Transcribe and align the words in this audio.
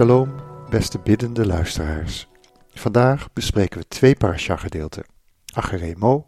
Shalom, 0.00 0.34
beste 0.70 0.98
biddende 0.98 1.46
luisteraars. 1.46 2.28
Vandaag 2.74 3.32
bespreken 3.32 3.78
we 3.80 3.88
twee 3.88 4.14
parasha-gedeelten. 4.14 5.04
Acheremo, 5.54 6.26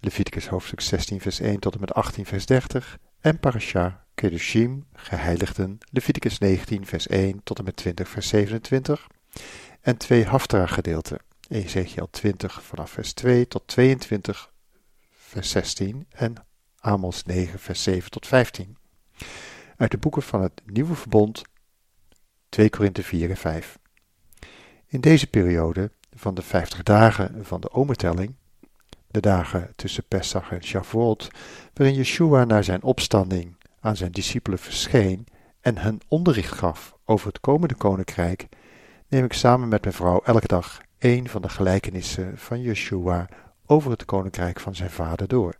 Leviticus 0.00 0.46
hoofdstuk 0.46 0.80
16 0.80 1.20
vers 1.20 1.40
1 1.40 1.58
tot 1.58 1.74
en 1.74 1.80
met 1.80 1.94
18 1.94 2.26
vers 2.26 2.46
30 2.46 2.98
en 3.20 3.38
parasha 3.38 4.04
Kedushim, 4.14 4.86
geheiligden, 4.92 5.78
Leviticus 5.90 6.38
19 6.38 6.86
vers 6.86 7.06
1 7.06 7.40
tot 7.42 7.58
en 7.58 7.64
met 7.64 7.76
20 7.76 8.08
vers 8.08 8.28
27 8.28 9.06
en 9.80 9.96
twee 9.96 10.24
Haftara-gedeelten, 10.24 11.18
Ezekiel 11.48 12.08
20 12.10 12.62
vanaf 12.62 12.90
vers 12.90 13.12
2 13.12 13.48
tot 13.48 13.62
22 13.66 14.52
vers 15.10 15.50
16 15.50 16.06
en 16.10 16.34
Amos 16.80 17.22
9 17.22 17.58
vers 17.58 17.82
7 17.82 18.10
tot 18.10 18.26
15. 18.26 18.76
Uit 19.76 19.90
de 19.90 19.98
boeken 19.98 20.22
van 20.22 20.42
het 20.42 20.62
Nieuwe 20.66 20.94
Verbond 20.94 21.42
2 22.48 22.70
Korinthe 22.70 23.02
4 23.02 23.30
en 23.30 23.36
5. 23.36 23.78
In 24.86 25.00
deze 25.00 25.26
periode 25.26 25.90
van 26.14 26.34
de 26.34 26.42
50 26.42 26.82
dagen 26.82 27.44
van 27.44 27.60
de 27.60 27.72
omertelling, 27.72 28.34
de 29.06 29.20
dagen 29.20 29.72
tussen 29.76 30.04
Pesach 30.08 30.52
en 30.52 30.64
Shavuot, 30.64 31.28
waarin 31.74 31.96
Yeshua 31.96 32.44
na 32.44 32.62
zijn 32.62 32.82
opstanding 32.82 33.56
aan 33.80 33.96
zijn 33.96 34.12
discipelen 34.12 34.58
verscheen 34.58 35.26
en 35.60 35.78
hen 35.78 36.00
onderricht 36.08 36.52
gaf 36.52 36.96
over 37.04 37.26
het 37.26 37.40
komende 37.40 37.74
koninkrijk, 37.74 38.48
neem 39.08 39.24
ik 39.24 39.32
samen 39.32 39.68
met 39.68 39.82
mijn 39.82 39.94
vrouw 39.94 40.20
elke 40.20 40.46
dag 40.46 40.80
een 40.98 41.28
van 41.28 41.42
de 41.42 41.48
gelijkenissen 41.48 42.38
van 42.38 42.60
Yeshua 42.60 43.28
over 43.66 43.90
het 43.90 44.04
koninkrijk 44.04 44.60
van 44.60 44.74
zijn 44.74 44.90
vader 44.90 45.28
door. 45.28 45.56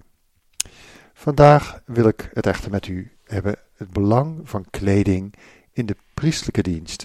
Vandaag 1.13 1.81
wil 1.85 2.09
ik 2.09 2.31
het 2.33 2.47
echter 2.47 2.71
met 2.71 2.87
u 2.87 3.13
hebben 3.25 3.57
het 3.77 3.91
belang 3.91 4.49
van 4.49 4.65
kleding 4.71 5.35
in 5.73 5.87
de 5.87 5.97
priestelijke 6.21 6.63
dienst. 6.63 7.05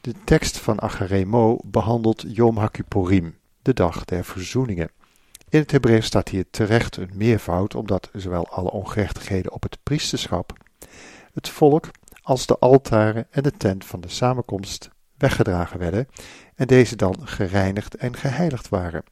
De 0.00 0.14
tekst 0.24 0.58
van 0.58 0.78
Acharemo 0.78 1.58
behandelt 1.64 2.24
Yom 2.26 2.56
HaKippurim, 2.56 3.38
de 3.62 3.72
dag 3.72 4.04
der 4.04 4.24
verzoeningen. 4.24 4.90
In 5.48 5.58
het 5.58 5.70
Hebreeuws 5.70 6.06
staat 6.06 6.28
hier 6.28 6.44
terecht 6.50 6.96
een 6.96 7.10
meervoud, 7.14 7.74
omdat 7.74 8.10
zowel 8.12 8.48
alle 8.48 8.70
ongerechtigheden 8.70 9.52
op 9.52 9.62
het 9.62 9.78
priesterschap, 9.82 10.52
het 11.32 11.48
volk, 11.48 11.90
als 12.22 12.46
de 12.46 12.58
altaren 12.58 13.26
en 13.30 13.42
de 13.42 13.52
tent 13.56 13.84
van 13.84 14.00
de 14.00 14.08
samenkomst 14.08 14.90
weggedragen 15.16 15.78
werden 15.78 16.08
en 16.54 16.66
deze 16.66 16.96
dan 16.96 17.28
gereinigd 17.28 17.94
en 17.94 18.16
geheiligd 18.16 18.68
waren. 18.68 19.02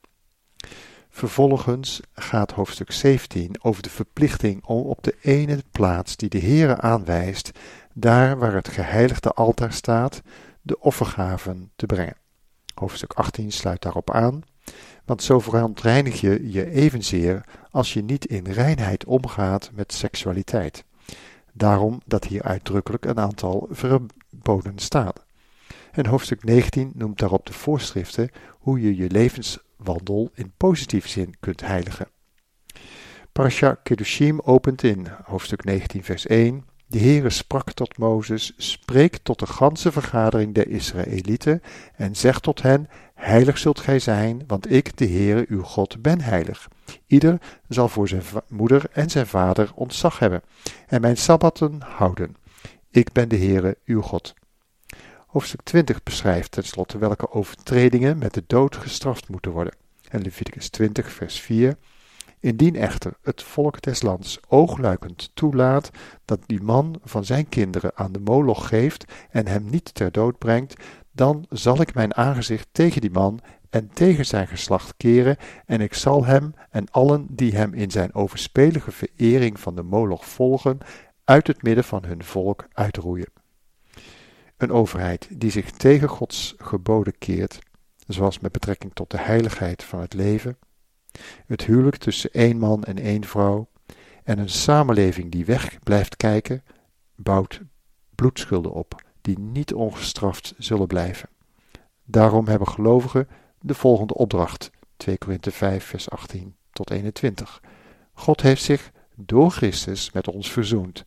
Vervolgens 1.11 2.01
gaat 2.13 2.53
hoofdstuk 2.53 2.93
17 2.93 3.57
over 3.63 3.83
de 3.83 3.91
verplichting 3.91 4.65
om 4.65 4.87
op 4.87 5.03
de 5.03 5.17
ene 5.21 5.63
plaats 5.71 6.17
die 6.17 6.29
de 6.29 6.41
Heere 6.41 6.81
aanwijst 6.81 7.51
daar 8.01 8.39
waar 8.39 8.55
het 8.55 8.69
geheiligde 8.69 9.33
altaar 9.33 9.73
staat, 9.73 10.23
de 10.63 10.81
offergaven 10.81 11.71
te 11.77 11.87
brengen. 11.87 12.17
Hoofdstuk 12.75 13.13
18 13.13 13.53
sluit 13.53 13.83
daarop 13.83 14.11
aan, 14.11 14.43
want 15.05 15.23
zo 15.23 15.41
verontreinig 15.41 16.21
je 16.21 16.51
je 16.51 16.71
evenzeer 16.71 17.45
als 17.71 17.93
je 17.93 18.03
niet 18.03 18.25
in 18.25 18.47
reinheid 18.47 19.05
omgaat 19.05 19.71
met 19.73 19.93
seksualiteit. 19.93 20.85
Daarom 21.53 22.01
dat 22.07 22.25
hier 22.25 22.43
uitdrukkelijk 22.43 23.05
een 23.05 23.19
aantal 23.19 23.69
verboden 23.71 24.79
staat. 24.79 25.25
En 25.93 26.07
hoofdstuk 26.07 26.45
19 26.45 26.93
noemt 26.95 27.19
daarop 27.19 27.47
de 27.47 27.53
voorschriften 27.53 28.31
hoe 28.51 28.81
je 28.81 28.97
je 28.97 29.11
levenswandel 29.11 30.31
in 30.35 30.53
positieve 30.57 31.09
zin 31.09 31.35
kunt 31.41 31.61
heiligen. 31.61 32.09
Parasha 33.33 33.75
Kedushim 33.83 34.41
opent 34.41 34.83
in 34.83 35.07
hoofdstuk 35.25 35.65
19 35.65 36.05
vers 36.05 36.27
1 36.27 36.65
de 36.91 36.99
Heere 36.99 37.31
sprak 37.31 37.73
tot 37.73 37.99
Mozes, 37.99 38.53
spreek 38.57 39.17
tot 39.17 39.39
de 39.39 39.47
ganse 39.47 39.93
vergadering 39.93 40.55
der 40.55 40.69
Israëlieten 40.69 41.63
en 41.97 42.17
zeg 42.17 42.41
tot 42.41 42.63
hen, 42.63 42.89
heilig 43.15 43.59
zult 43.59 43.81
gij 43.81 43.99
zijn, 43.99 44.45
want 44.47 44.73
ik, 44.73 44.97
de 44.97 45.09
Heere, 45.09 45.45
uw 45.49 45.63
God, 45.63 46.03
ben 46.03 46.21
heilig. 46.21 46.69
Ieder 47.07 47.41
zal 47.69 47.89
voor 47.89 48.09
zijn 48.09 48.23
moeder 48.49 48.85
en 48.93 49.11
zijn 49.11 49.27
vader 49.27 49.71
ontzag 49.75 50.19
hebben 50.19 50.43
en 50.87 51.01
mijn 51.01 51.17
sabbatten 51.17 51.81
houden. 51.83 52.37
Ik 52.91 53.13
ben 53.13 53.29
de 53.29 53.37
Heere, 53.37 53.77
uw 53.85 54.01
God. 54.01 54.35
Hoofdstuk 55.27 55.63
20 55.63 56.03
beschrijft 56.03 56.51
tenslotte 56.51 56.99
welke 56.99 57.33
overtredingen 57.33 58.19
met 58.19 58.35
de 58.35 58.45
dood 58.47 58.77
gestraft 58.77 59.29
moeten 59.29 59.51
worden. 59.51 59.75
En 60.09 60.23
Leviticus 60.23 60.69
20 60.69 61.11
vers 61.13 61.41
4 61.41 61.77
Indien 62.41 62.77
echter 62.77 63.13
het 63.23 63.43
volk 63.43 63.83
des 63.83 64.03
lands 64.03 64.41
oogluikend 64.49 65.31
toelaat 65.35 65.91
dat 66.25 66.41
die 66.47 66.63
man 66.63 67.01
van 67.05 67.25
zijn 67.25 67.49
kinderen 67.49 67.91
aan 67.95 68.13
de 68.13 68.21
moloch 68.21 68.69
geeft 68.69 69.13
en 69.31 69.47
hem 69.47 69.65
niet 69.71 69.95
ter 69.95 70.13
dood 70.13 70.39
brengt, 70.39 70.75
dan 71.13 71.45
zal 71.49 71.81
ik 71.81 71.95
mijn 71.95 72.15
aangezicht 72.15 72.69
tegen 72.73 73.01
die 73.01 73.11
man 73.11 73.41
en 73.71 73.91
tegen 73.93 74.27
zijn 74.27 74.47
geslacht 74.47 74.95
keren, 74.97 75.37
en 75.67 75.81
ik 75.81 75.95
zal 75.95 76.25
hem 76.25 76.55
en 76.71 76.91
allen 76.91 77.27
die 77.31 77.57
hem 77.57 77.75
in 77.75 77.91
zijn 77.91 78.15
overspelige 78.15 78.91
verering 78.91 79.61
van 79.61 79.75
de 79.75 79.83
moloch 79.83 80.27
volgen, 80.27 80.79
uit 81.25 81.47
het 81.47 81.63
midden 81.63 81.85
van 81.85 82.05
hun 82.05 82.25
volk 82.25 82.67
uitroeien. 82.73 83.33
Een 84.57 84.73
overheid 84.73 85.29
die 85.31 85.51
zich 85.51 85.71
tegen 85.71 86.09
Gods 86.09 86.55
geboden 86.59 87.19
keert, 87.19 87.59
zoals 88.07 88.39
met 88.39 88.53
betrekking 88.53 88.93
tot 88.95 89.11
de 89.11 89.19
heiligheid 89.19 89.85
van 89.85 90.01
het 90.01 90.15
leven, 90.15 90.59
het 91.47 91.65
huwelijk 91.65 91.97
tussen 91.97 92.31
één 92.33 92.59
man 92.59 92.85
en 92.85 92.99
één 92.99 93.25
vrouw 93.25 93.69
en 94.25 94.39
een 94.39 94.49
samenleving 94.49 95.31
die 95.31 95.45
weg 95.45 95.79
blijft 95.83 96.17
kijken, 96.17 96.63
bouwt 97.15 97.61
bloedschulden 98.15 98.73
op 98.73 99.03
die 99.21 99.39
niet 99.39 99.75
ongestraft 99.75 100.55
zullen 100.59 100.87
blijven. 100.87 101.29
Daarom 102.05 102.47
hebben 102.47 102.69
gelovigen 102.69 103.29
de 103.61 103.75
volgende 103.75 104.15
opdracht, 104.15 104.71
2 104.97 105.19
Korinthe 105.19 105.51
5 105.51 105.85
vers 105.85 106.11
18 106.11 106.55
tot 106.73 106.91
21. 106.91 107.63
God 108.13 108.41
heeft 108.41 108.63
zich 108.63 108.91
door 109.15 109.51
Christus 109.51 110.13
met 110.13 110.29
ons 110.29 110.53
verzoend 110.53 111.05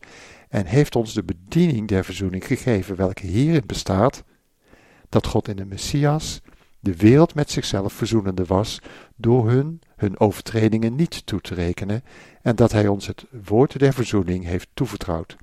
en 0.48 0.66
heeft 0.66 0.96
ons 0.96 1.14
de 1.14 1.24
bediening 1.24 1.88
der 1.88 2.04
verzoening 2.04 2.46
gegeven, 2.46 2.96
welke 2.96 3.26
hierin 3.26 3.66
bestaat 3.66 4.24
dat 5.08 5.26
God 5.26 5.48
in 5.48 5.56
de 5.56 5.64
Messias 5.64 6.40
de 6.80 6.96
wereld 6.96 7.34
met 7.34 7.50
zichzelf 7.50 7.92
verzoenende 7.92 8.44
was 8.44 8.78
door 9.16 9.50
hun 9.50 9.80
hun 10.02 10.20
overtredingen 10.20 10.94
niet 10.94 11.26
toe 11.26 11.40
te 11.40 11.54
rekenen 11.54 12.04
en 12.42 12.56
dat 12.56 12.72
hij 12.72 12.86
ons 12.86 13.06
het 13.06 13.24
woord 13.44 13.78
der 13.78 13.92
verzoening 13.92 14.44
heeft 14.44 14.68
toevertrouwd. 14.74 15.36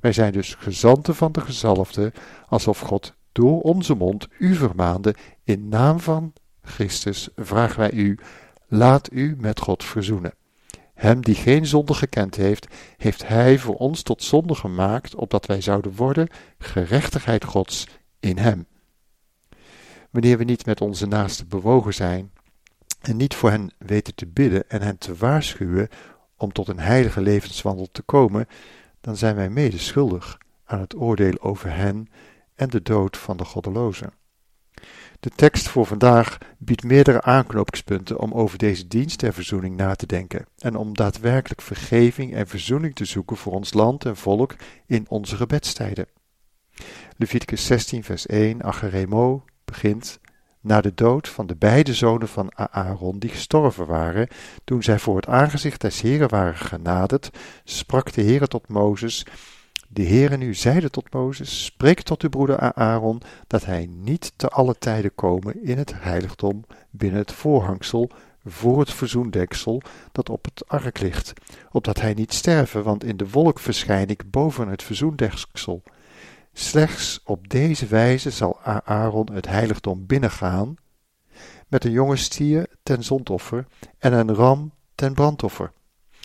Wij 0.00 0.12
zijn 0.12 0.32
dus 0.32 0.54
gezanten 0.54 1.14
van 1.14 1.32
de 1.32 1.40
gezalfde, 1.40 2.12
alsof 2.48 2.80
God 2.80 3.14
door 3.32 3.60
onze 3.60 3.94
mond 3.94 4.28
u 4.38 4.54
vermaande, 4.54 5.14
in 5.44 5.68
naam 5.68 6.00
van 6.00 6.32
Christus 6.62 7.28
vragen 7.36 7.78
wij 7.78 7.92
u, 7.92 8.18
laat 8.68 9.12
u 9.12 9.36
met 9.38 9.60
God 9.60 9.84
verzoenen. 9.84 10.34
Hem 10.94 11.20
die 11.20 11.34
geen 11.34 11.66
zonde 11.66 11.94
gekend 11.94 12.34
heeft, 12.34 12.66
heeft 12.96 13.28
hij 13.28 13.58
voor 13.58 13.74
ons 13.74 14.02
tot 14.02 14.22
zonde 14.22 14.54
gemaakt, 14.54 15.14
opdat 15.14 15.46
wij 15.46 15.60
zouden 15.60 15.94
worden 15.94 16.28
gerechtigheid 16.58 17.44
Gods 17.44 17.86
in 18.20 18.38
hem. 18.38 18.66
Wanneer 20.10 20.38
we 20.38 20.44
niet 20.44 20.66
met 20.66 20.80
onze 20.80 21.06
naaste 21.06 21.44
bewogen 21.44 21.94
zijn, 21.94 22.30
en 23.06 23.16
niet 23.16 23.34
voor 23.34 23.50
hen 23.50 23.70
weten 23.78 24.14
te 24.14 24.26
bidden 24.26 24.68
en 24.68 24.82
hen 24.82 24.98
te 24.98 25.14
waarschuwen 25.14 25.88
om 26.36 26.52
tot 26.52 26.68
een 26.68 26.78
heilige 26.78 27.20
levenswandel 27.20 27.88
te 27.92 28.02
komen, 28.02 28.46
dan 29.00 29.16
zijn 29.16 29.36
wij 29.36 29.50
mede 29.50 29.78
schuldig 29.78 30.38
aan 30.64 30.80
het 30.80 30.96
oordeel 30.96 31.40
over 31.40 31.74
hen 31.74 32.08
en 32.54 32.68
de 32.68 32.82
dood 32.82 33.16
van 33.16 33.36
de 33.36 33.44
goddelozen. 33.44 34.12
De 35.20 35.30
tekst 35.30 35.68
voor 35.68 35.86
vandaag 35.86 36.38
biedt 36.58 36.84
meerdere 36.84 37.22
aanknopingspunten 37.22 38.18
om 38.18 38.32
over 38.32 38.58
deze 38.58 38.88
dienst 38.88 39.20
der 39.20 39.32
verzoening 39.32 39.76
na 39.76 39.94
te 39.94 40.06
denken 40.06 40.46
en 40.58 40.76
om 40.76 40.94
daadwerkelijk 40.94 41.62
vergeving 41.62 42.34
en 42.34 42.46
verzoening 42.46 42.94
te 42.94 43.04
zoeken 43.04 43.36
voor 43.36 43.52
ons 43.52 43.72
land 43.72 44.04
en 44.04 44.16
volk 44.16 44.54
in 44.86 45.06
onze 45.08 45.36
gebedstijden. 45.36 46.06
Leviticus 47.16 47.66
16 47.66 48.04
vers 48.04 48.26
1 48.26 48.62
Acheremo 48.62 49.44
begint 49.64 50.18
na 50.66 50.80
de 50.80 50.94
dood 50.94 51.28
van 51.28 51.46
de 51.46 51.56
beide 51.56 51.94
zonen 51.94 52.28
van 52.28 52.56
Aaron 52.56 53.18
die 53.18 53.30
gestorven 53.30 53.86
waren, 53.86 54.28
toen 54.64 54.82
zij 54.82 54.98
voor 54.98 55.16
het 55.16 55.26
aangezicht 55.26 55.80
des 55.80 56.00
Heren 56.00 56.28
waren 56.28 56.56
genaderd, 56.56 57.30
sprak 57.64 58.12
de 58.12 58.22
Heere 58.22 58.48
tot 58.48 58.68
Mozes, 58.68 59.26
De 59.88 60.04
Heere 60.06 60.36
nu 60.36 60.54
zeide 60.54 60.90
tot 60.90 61.12
Mozes, 61.12 61.64
spreek 61.64 62.00
tot 62.00 62.22
uw 62.22 62.28
broeder 62.28 62.72
Aaron, 62.72 63.22
dat 63.46 63.64
hij 63.64 63.88
niet 63.90 64.32
te 64.36 64.48
alle 64.48 64.78
tijden 64.78 65.14
komen 65.14 65.64
in 65.64 65.78
het 65.78 65.92
heiligdom 65.96 66.64
binnen 66.90 67.20
het 67.20 67.32
voorhangsel 67.32 68.10
voor 68.44 68.78
het 68.78 68.92
verzoendeksel 68.92 69.82
dat 70.12 70.30
op 70.30 70.44
het 70.44 70.68
ark 70.68 71.00
ligt, 71.00 71.32
opdat 71.70 72.00
hij 72.00 72.14
niet 72.14 72.32
sterven, 72.32 72.82
want 72.82 73.04
in 73.04 73.16
de 73.16 73.30
wolk 73.30 73.58
verschijn 73.58 74.08
ik 74.08 74.30
boven 74.30 74.68
het 74.68 74.82
verzoendeksel. 74.82 75.82
Slechts 76.58 77.20
op 77.24 77.48
deze 77.48 77.86
wijze 77.86 78.30
zal 78.30 78.60
Aaron 78.84 79.28
het 79.32 79.46
heiligdom 79.46 80.06
binnengaan, 80.06 80.74
met 81.68 81.84
een 81.84 81.90
jonge 81.90 82.16
stier 82.16 82.66
ten 82.82 83.04
zondoffer 83.04 83.66
en 83.98 84.12
een 84.12 84.34
ram 84.34 84.72
ten 84.94 85.14
brandoffer. 85.14 85.72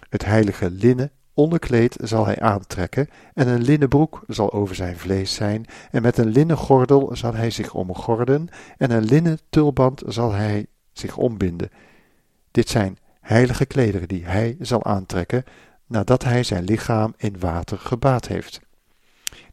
Het 0.09 0.25
heilige 0.25 0.69
linnen 0.69 1.11
onderkleed 1.33 1.97
zal 2.01 2.25
hij 2.25 2.39
aantrekken 2.39 3.09
en 3.33 3.47
een 3.47 3.61
linnen 3.61 3.89
broek 3.89 4.23
zal 4.27 4.53
over 4.53 4.75
zijn 4.75 4.97
vlees 4.97 5.33
zijn 5.33 5.65
en 5.91 6.01
met 6.01 6.17
een 6.17 6.29
linnen 6.29 6.57
gordel 6.57 7.15
zal 7.15 7.33
hij 7.33 7.49
zich 7.49 7.73
omgorden 7.73 8.47
en 8.77 8.91
een 8.91 9.05
linnen 9.05 9.39
tulband 9.49 10.01
zal 10.05 10.31
hij 10.31 10.65
zich 10.93 11.17
ombinden. 11.17 11.69
Dit 12.51 12.69
zijn 12.69 12.97
heilige 13.21 13.65
klederen 13.65 14.07
die 14.07 14.25
hij 14.25 14.55
zal 14.59 14.83
aantrekken 14.83 15.43
nadat 15.85 16.23
hij 16.23 16.43
zijn 16.43 16.63
lichaam 16.63 17.13
in 17.17 17.39
water 17.39 17.77
gebaat 17.77 18.27
heeft. 18.27 18.61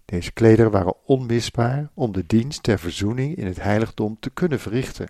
Deze 0.04 0.32
klederen 0.32 0.70
waren 0.70 0.94
onmisbaar 1.04 1.90
om 1.94 2.12
de 2.12 2.26
dienst 2.26 2.62
ter 2.62 2.78
verzoening 2.78 3.36
in 3.36 3.46
het 3.46 3.62
heiligdom 3.62 4.16
te 4.20 4.30
kunnen 4.30 4.60
verrichten. 4.60 5.08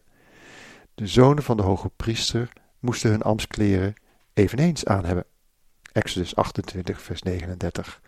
De 0.95 1.07
zonen 1.07 1.43
van 1.43 1.57
de 1.57 1.63
hoge 1.63 1.91
priester 1.97 2.53
moesten 2.79 3.11
hun 3.11 3.23
ambtskleren 3.23 3.95
eveneens 4.35 4.85
aan 4.85 5.05
hebben. 5.05 5.25
Exodus 5.93 6.37
28, 6.37 7.03
vers 7.03 7.23
39. 7.23 8.01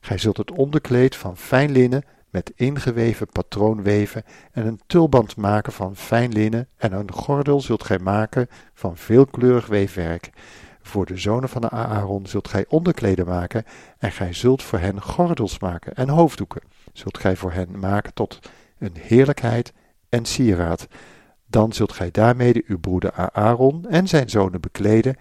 Gij 0.00 0.18
zult 0.18 0.36
het 0.36 0.50
onderkleed 0.50 1.16
van 1.16 1.36
fijn 1.36 1.70
linnen 1.70 2.04
met 2.30 2.52
ingeweven 2.54 3.26
patroonweven 3.26 4.24
en 4.52 4.66
een 4.66 4.80
tulband 4.86 5.36
maken 5.36 5.72
van 5.72 5.96
fijn 5.96 6.32
linnen 6.32 6.68
en 6.76 6.92
een 6.92 7.12
gordel 7.12 7.60
zult 7.60 7.84
gij 7.84 7.98
maken 7.98 8.48
van 8.74 8.96
veelkleurig 8.96 9.66
weefwerk. 9.66 10.30
Voor 10.86 11.06
de 11.06 11.16
zonen 11.16 11.48
van 11.48 11.70
Aaron 11.70 12.26
zult 12.26 12.48
gij 12.48 12.64
onderkleden 12.68 13.26
maken 13.26 13.64
en 13.98 14.12
gij 14.12 14.32
zult 14.32 14.62
voor 14.62 14.78
hen 14.78 15.02
gordels 15.02 15.58
maken 15.58 15.94
en 15.94 16.08
hoofddoeken 16.08 16.62
zult 16.92 17.18
gij 17.18 17.36
voor 17.36 17.52
hen 17.52 17.78
maken 17.78 18.14
tot 18.14 18.38
een 18.78 18.96
heerlijkheid 19.00 19.72
en 20.08 20.24
sieraad. 20.24 20.88
Dan 21.46 21.72
zult 21.72 21.92
gij 21.92 22.10
daarmede 22.10 22.62
uw 22.66 22.78
broeder 22.78 23.12
Aaron 23.32 23.86
en 23.88 24.08
zijn 24.08 24.30
zonen 24.30 24.60
bekleden 24.60 25.16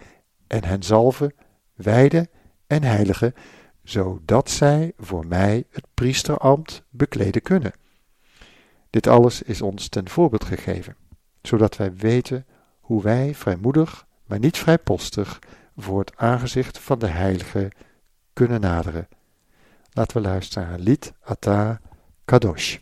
en 0.47 0.63
hen 0.63 0.83
zalven, 0.83 1.33
wijden 1.73 2.29
en 2.67 2.83
heiligen, 2.83 3.33
zodat 3.83 4.49
zij 4.49 4.93
voor 4.97 5.27
mij 5.27 5.63
het 5.69 5.85
priesterambt 5.93 6.83
bekleden 6.89 7.41
kunnen. 7.41 7.73
Dit 8.89 9.07
alles 9.07 9.41
is 9.41 9.61
ons 9.61 9.89
ten 9.89 10.09
voorbeeld 10.09 10.43
gegeven, 10.43 10.95
zodat 11.41 11.77
wij 11.77 11.95
weten 11.95 12.45
hoe 12.79 13.01
wij 13.01 13.35
vrijmoedig, 13.35 14.04
maar 14.25 14.39
niet 14.39 14.57
vrijpostig, 14.57 15.39
voor 15.77 15.99
het 15.99 16.17
aangezicht 16.17 16.79
van 16.79 16.99
de 16.99 17.07
Heilige 17.07 17.71
kunnen 18.33 18.61
naderen. 18.61 19.07
Laten 19.91 20.17
we 20.17 20.27
luisteren 20.27 20.69
naar 20.69 20.79
lied 20.79 21.13
Ata 21.23 21.79
Kadosh. 22.25 22.77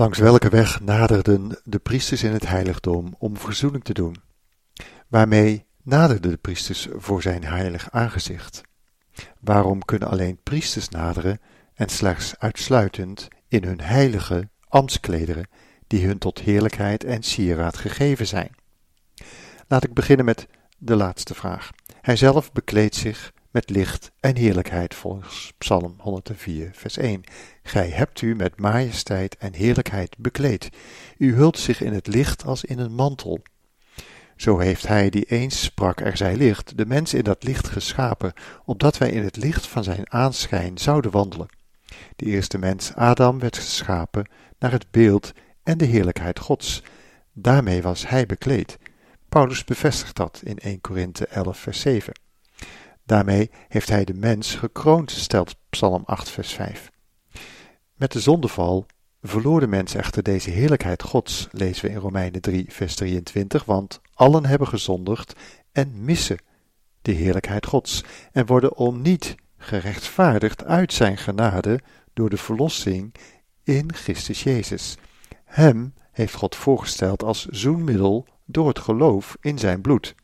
Langs 0.00 0.18
welke 0.18 0.48
weg 0.48 0.80
naderden 0.80 1.58
de 1.64 1.78
priesters 1.78 2.22
in 2.22 2.32
het 2.32 2.48
heiligdom 2.48 3.14
om 3.18 3.36
verzoening 3.36 3.84
te 3.84 3.92
doen? 3.92 4.16
Waarmee 5.08 5.66
naderden 5.82 6.30
de 6.30 6.36
priesters 6.36 6.88
voor 6.92 7.22
zijn 7.22 7.44
heilig 7.44 7.90
aangezicht? 7.90 8.62
Waarom 9.40 9.84
kunnen 9.84 10.08
alleen 10.08 10.40
priesters 10.42 10.88
naderen 10.88 11.40
en 11.74 11.88
slechts 11.88 12.38
uitsluitend 12.38 13.28
in 13.48 13.64
hun 13.64 13.80
heilige 13.80 14.48
ambtsklederen, 14.68 15.48
die 15.86 16.06
hun 16.06 16.18
tot 16.18 16.38
heerlijkheid 16.38 17.04
en 17.04 17.22
sieraad 17.22 17.76
gegeven 17.76 18.26
zijn? 18.26 18.54
Laat 19.68 19.84
ik 19.84 19.94
beginnen 19.94 20.24
met 20.24 20.46
de 20.78 20.96
laatste 20.96 21.34
vraag. 21.34 21.70
Hij 22.00 22.16
zelf 22.16 22.52
bekleedt 22.52 22.94
zich 22.94 23.32
met 23.50 23.70
licht 23.70 24.10
en 24.20 24.36
heerlijkheid 24.36 24.94
volgens 24.94 25.52
Psalm 25.58 25.94
104, 25.98 26.70
vers 26.72 26.96
1. 26.96 27.22
Gij 27.62 27.88
hebt 27.88 28.20
u 28.20 28.34
met 28.34 28.60
majesteit 28.60 29.36
en 29.36 29.54
heerlijkheid 29.54 30.18
bekleed. 30.18 30.68
U 31.18 31.34
hult 31.34 31.58
zich 31.58 31.80
in 31.80 31.92
het 31.92 32.06
licht 32.06 32.44
als 32.44 32.64
in 32.64 32.78
een 32.78 32.94
mantel. 32.94 33.42
Zo 34.36 34.58
heeft 34.58 34.86
hij 34.86 35.10
die 35.10 35.24
eens 35.24 35.62
sprak, 35.62 36.00
er 36.00 36.16
zij 36.16 36.36
licht, 36.36 36.76
de 36.76 36.86
mens 36.86 37.14
in 37.14 37.22
dat 37.24 37.42
licht 37.42 37.68
geschapen, 37.68 38.32
opdat 38.64 38.98
wij 38.98 39.10
in 39.10 39.24
het 39.24 39.36
licht 39.36 39.66
van 39.66 39.84
zijn 39.84 40.12
aanschijn 40.12 40.78
zouden 40.78 41.10
wandelen. 41.10 41.48
De 42.16 42.24
eerste 42.24 42.58
mens, 42.58 42.94
Adam, 42.94 43.38
werd 43.38 43.56
geschapen 43.56 44.28
naar 44.58 44.72
het 44.72 44.90
beeld 44.90 45.32
en 45.62 45.78
de 45.78 45.84
heerlijkheid 45.84 46.38
Gods. 46.38 46.82
Daarmee 47.32 47.82
was 47.82 48.08
hij 48.08 48.26
bekleed. 48.26 48.78
Paulus 49.28 49.64
bevestigt 49.64 50.16
dat 50.16 50.40
in 50.44 50.58
1 50.58 50.80
Korinthe 50.80 51.26
11, 51.26 51.58
vers 51.58 51.80
7. 51.80 52.12
Daarmee 53.10 53.50
heeft 53.68 53.88
hij 53.88 54.04
de 54.04 54.14
mens 54.14 54.54
gekroond, 54.54 55.10
stelt 55.10 55.56
Psalm 55.70 56.02
8, 56.06 56.28
vers 56.28 56.52
5. 56.52 56.90
Met 57.94 58.12
de 58.12 58.20
zondeval 58.20 58.86
verloor 59.22 59.60
de 59.60 59.66
mens 59.66 59.94
echter 59.94 60.22
deze 60.22 60.50
heerlijkheid 60.50 61.02
Gods, 61.02 61.48
lezen 61.50 61.84
we 61.84 61.90
in 61.90 61.96
Romeinen 61.96 62.40
3, 62.40 62.64
vers 62.68 62.94
23, 62.94 63.64
want 63.64 64.00
allen 64.14 64.46
hebben 64.46 64.68
gezondigd 64.68 65.32
en 65.72 66.04
missen 66.04 66.38
de 67.02 67.12
heerlijkheid 67.12 67.66
Gods 67.66 68.04
en 68.32 68.46
worden 68.46 68.76
om 68.76 69.02
niet 69.02 69.34
gerechtvaardigd 69.56 70.64
uit 70.64 70.92
zijn 70.92 71.16
genade 71.16 71.80
door 72.12 72.30
de 72.30 72.36
verlossing 72.36 73.14
in 73.64 73.94
Christus 73.94 74.42
Jezus. 74.42 74.96
Hem 75.44 75.94
heeft 76.12 76.34
God 76.34 76.56
voorgesteld 76.56 77.22
als 77.22 77.44
zoenmiddel 77.46 78.26
door 78.44 78.68
het 78.68 78.78
geloof 78.78 79.36
in 79.40 79.58
zijn 79.58 79.80
bloed. 79.80 80.14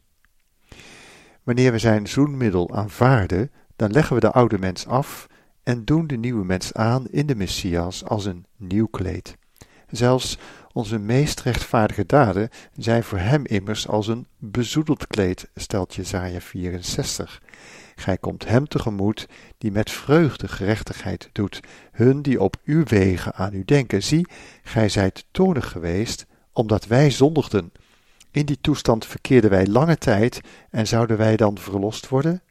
Wanneer 1.47 1.73
we 1.73 1.79
zijn 1.79 2.07
zoenmiddel 2.07 2.75
aanvaarden, 2.75 3.51
dan 3.77 3.91
leggen 3.91 4.15
we 4.15 4.21
de 4.21 4.33
oude 4.33 4.59
mens 4.59 4.87
af 4.87 5.27
en 5.63 5.85
doen 5.85 6.07
de 6.07 6.17
nieuwe 6.17 6.45
mens 6.45 6.73
aan 6.73 7.07
in 7.09 7.27
de 7.27 7.35
Messias 7.35 8.05
als 8.05 8.25
een 8.25 8.47
nieuw 8.57 8.87
kleed. 8.87 9.37
Zelfs 9.91 10.39
onze 10.73 10.99
meest 10.99 11.41
rechtvaardige 11.41 12.07
daden 12.07 12.49
zijn 12.77 13.03
voor 13.03 13.19
hem 13.19 13.45
immers 13.45 13.89
als 13.89 14.07
een 14.07 14.27
bezoedeld 14.39 15.07
kleed, 15.07 15.51
stelt 15.55 15.95
Jesaja 15.95 16.41
64. 16.41 17.43
Gij 17.95 18.19
komt 18.19 18.49
hem 18.49 18.69
tegemoet 18.69 19.29
die 19.59 19.73
met 19.73 19.91
vreugde 19.91 20.49
gerechtigheid 20.49 21.31
doet, 21.33 21.61
hun 21.93 22.23
die 22.23 22.41
op 22.41 22.57
uw 22.65 22.85
wegen 22.85 23.35
aan 23.35 23.55
u 23.55 23.65
denken. 23.65 24.03
Zie, 24.03 24.27
gij 24.63 24.89
zijt 24.89 25.25
toornig 25.31 25.71
geweest, 25.71 26.27
omdat 26.53 26.87
wij 26.87 27.11
zondigden. 27.11 27.73
In 28.37 28.47
die 28.47 28.61
toestand 28.61 29.07
verkeerden 29.07 29.51
wij 29.51 29.67
lange 29.67 29.99
tijd, 29.99 30.41
en 30.71 30.87
zouden 30.87 31.17
wij 31.17 31.37
dan 31.37 31.59
verlost 31.59 32.09
worden? 32.09 32.43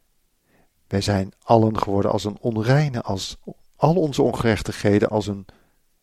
Wij 0.88 1.01
zijn 1.01 1.34
allen 1.44 1.80
geworden 1.80 2.12
als 2.12 2.24
een 2.24 2.38
onreine, 2.39 3.01
als 3.01 3.38
al 3.75 3.96
onze 3.96 4.22
ongerechtigheden 4.22 5.10
als 5.10 5.27
een, 5.27 5.46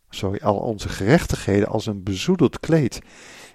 sorry, 0.08 0.40
al 0.42 0.56
onze 0.56 0.88
gerechtigheden 0.88 1.68
als 1.68 1.86
een 1.86 2.02
bezoedeld 2.02 2.60
kleed. 2.60 3.00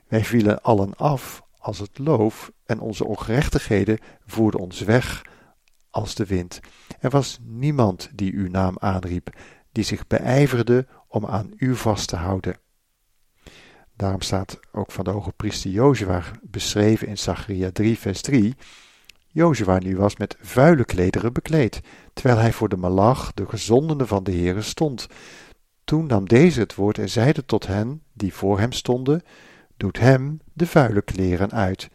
Wij 0.07 0.25
vielen 0.25 0.62
allen 0.62 0.96
af 0.96 1.43
als 1.57 1.79
het 1.79 1.98
loof, 1.98 2.51
en 2.65 2.79
onze 2.79 3.05
ongerechtigheden 3.05 4.00
voerden 4.25 4.60
ons 4.60 4.81
weg 4.81 5.22
als 5.89 6.15
de 6.15 6.25
wind. 6.25 6.60
Er 7.00 7.10
was 7.10 7.39
niemand 7.41 8.10
die 8.13 8.34
uw 8.34 8.50
naam 8.50 8.75
aanriep, 8.79 9.29
die 9.72 9.84
zich 9.84 10.07
beijverde 10.07 10.88
om 11.07 11.25
aan 11.25 11.53
u 11.55 11.75
vast 11.75 12.07
te 12.07 12.15
houden. 12.15 12.60
Daarom 13.98 14.22
staat 14.22 14.60
ook 14.72 14.92
van 14.92 15.04
de 15.04 15.10
hoge 15.10 15.32
priester 15.32 15.72
Jozua 15.72 16.24
beschreven 16.42 17.08
in 17.08 17.18
Zacharia 17.18 17.72
3 17.72 17.98
vers 17.98 18.22
3 18.22 18.56
Jozua 19.38 19.80
nu 19.80 19.98
was 19.98 20.16
met 20.16 20.38
vuile 20.42 20.86
klederen 20.86 21.34
bekleed, 21.34 21.82
terwijl 22.13 22.39
hij 22.39 22.54
voor 22.54 22.70
de 22.70 22.77
malach, 22.77 23.34
de 23.34 23.48
gezondene 23.48 24.06
van 24.06 24.24
de 24.24 24.32
Heere, 24.32 24.62
stond. 24.62 25.08
Toen 25.84 26.06
nam 26.06 26.27
deze 26.27 26.60
het 26.60 26.75
woord 26.75 26.98
en 26.98 27.10
zeide 27.10 27.46
tot 27.46 27.68
hen, 27.68 28.01
die 28.13 28.34
voor 28.34 28.60
hem 28.60 28.72
stonden, 28.72 29.22
doet 29.77 30.00
hem 30.00 30.39
de 30.54 30.68
vuile 30.68 31.01
kleren 31.01 31.51
uit. 31.51 31.89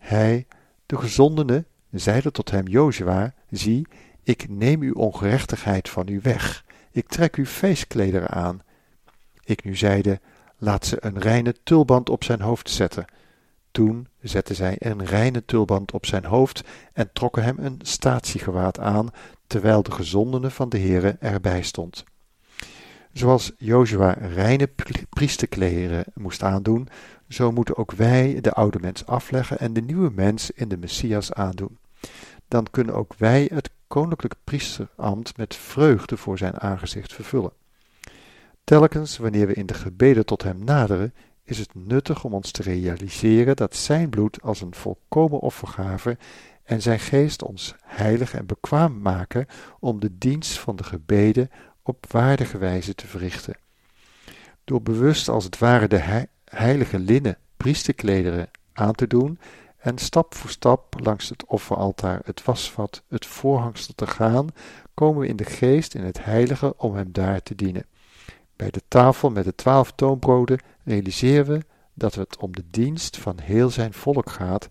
Hij, 0.00 0.46
de 0.86 0.96
gezondene, 0.96 1.64
zeide 1.90 2.30
tot 2.30 2.50
hem 2.50 2.66
Jozua, 2.66 3.34
zie, 3.50 3.86
ik 4.22 4.48
neem 4.48 4.82
uw 4.82 4.94
ongerechtigheid 4.94 5.88
van 5.88 6.08
u 6.08 6.20
weg, 6.22 6.64
ik 6.90 7.08
trek 7.08 7.36
uw 7.36 7.46
feestklederen 7.46 8.30
aan. 8.30 8.62
Ik 9.44 9.64
nu 9.64 9.76
zeide, 9.76 10.20
laat 10.64 10.86
ze 10.86 10.96
een 11.00 11.18
reine 11.18 11.54
tulband 11.62 12.08
op 12.10 12.24
zijn 12.24 12.40
hoofd 12.40 12.70
zetten. 12.70 13.04
Toen 13.70 14.08
zetten 14.20 14.54
zij 14.54 14.76
een 14.78 15.04
reine 15.04 15.44
tulband 15.44 15.92
op 15.92 16.06
zijn 16.06 16.24
hoofd 16.24 16.62
en 16.92 17.10
trokken 17.12 17.42
hem 17.42 17.58
een 17.58 17.78
statiegewaad 17.82 18.78
aan, 18.78 19.08
terwijl 19.46 19.82
de 19.82 19.90
gezondene 19.90 20.50
van 20.50 20.68
de 20.68 20.78
Heere 20.78 21.16
erbij 21.20 21.62
stond. 21.62 22.04
Zoals 23.12 23.52
Jozua 23.58 24.12
reine 24.12 24.70
priesterkleren 25.08 26.04
moest 26.14 26.42
aandoen, 26.42 26.88
zo 27.28 27.52
moeten 27.52 27.76
ook 27.76 27.92
wij 27.92 28.40
de 28.40 28.52
oude 28.52 28.78
mens 28.80 29.06
afleggen 29.06 29.58
en 29.58 29.72
de 29.72 29.80
nieuwe 29.80 30.10
mens 30.14 30.50
in 30.50 30.68
de 30.68 30.76
Messias 30.76 31.32
aandoen. 31.32 31.78
Dan 32.48 32.66
kunnen 32.70 32.94
ook 32.94 33.14
wij 33.18 33.50
het 33.52 33.70
koninklijk 33.86 34.34
priesterambt 34.44 35.36
met 35.36 35.54
vreugde 35.54 36.16
voor 36.16 36.38
zijn 36.38 36.60
aangezicht 36.60 37.12
vervullen. 37.12 37.52
Telkens 38.64 39.16
wanneer 39.16 39.46
we 39.46 39.54
in 39.54 39.66
de 39.66 39.74
gebeden 39.74 40.26
tot 40.26 40.42
hem 40.42 40.64
naderen, 40.64 41.14
is 41.42 41.58
het 41.58 41.74
nuttig 41.74 42.24
om 42.24 42.34
ons 42.34 42.50
te 42.50 42.62
realiseren 42.62 43.56
dat 43.56 43.76
zijn 43.76 44.10
bloed 44.10 44.42
als 44.42 44.60
een 44.60 44.74
volkomen 44.74 45.40
offergave 45.40 46.18
en 46.62 46.82
zijn 46.82 47.00
geest 47.00 47.42
ons 47.42 47.74
heilig 47.82 48.34
en 48.34 48.46
bekwaam 48.46 49.00
maken 49.00 49.46
om 49.80 50.00
de 50.00 50.18
dienst 50.18 50.58
van 50.58 50.76
de 50.76 50.84
gebeden 50.84 51.50
op 51.82 52.06
waardige 52.12 52.58
wijze 52.58 52.94
te 52.94 53.06
verrichten. 53.06 53.58
Door 54.64 54.82
bewust 54.82 55.28
als 55.28 55.44
het 55.44 55.58
ware 55.58 55.88
de 55.88 56.26
heilige 56.44 56.98
linnen 56.98 57.38
priesterklederen 57.56 58.50
aan 58.72 58.94
te 58.94 59.06
doen 59.06 59.38
en 59.76 59.98
stap 59.98 60.34
voor 60.34 60.50
stap 60.50 60.94
langs 61.00 61.28
het 61.28 61.46
offeraltaar, 61.46 62.20
het 62.24 62.44
wasvat, 62.44 63.02
het 63.08 63.26
voorhangsel 63.26 63.94
te 63.94 64.06
gaan, 64.06 64.48
komen 64.94 65.20
we 65.20 65.26
in 65.26 65.36
de 65.36 65.44
geest 65.44 65.94
in 65.94 66.04
het 66.04 66.24
heilige 66.24 66.74
om 66.76 66.94
hem 66.94 67.12
daar 67.12 67.42
te 67.42 67.54
dienen. 67.54 67.86
Bij 68.56 68.70
de 68.70 68.82
tafel 68.88 69.30
met 69.30 69.44
de 69.44 69.54
twaalf 69.54 69.92
toonbroden 69.92 70.60
realiseren 70.84 71.58
we 71.58 71.64
dat 71.94 72.14
het 72.14 72.36
om 72.36 72.52
de 72.52 72.64
dienst 72.70 73.16
van 73.16 73.38
heel 73.42 73.70
zijn 73.70 73.92
volk 73.92 74.30
gaat 74.30 74.68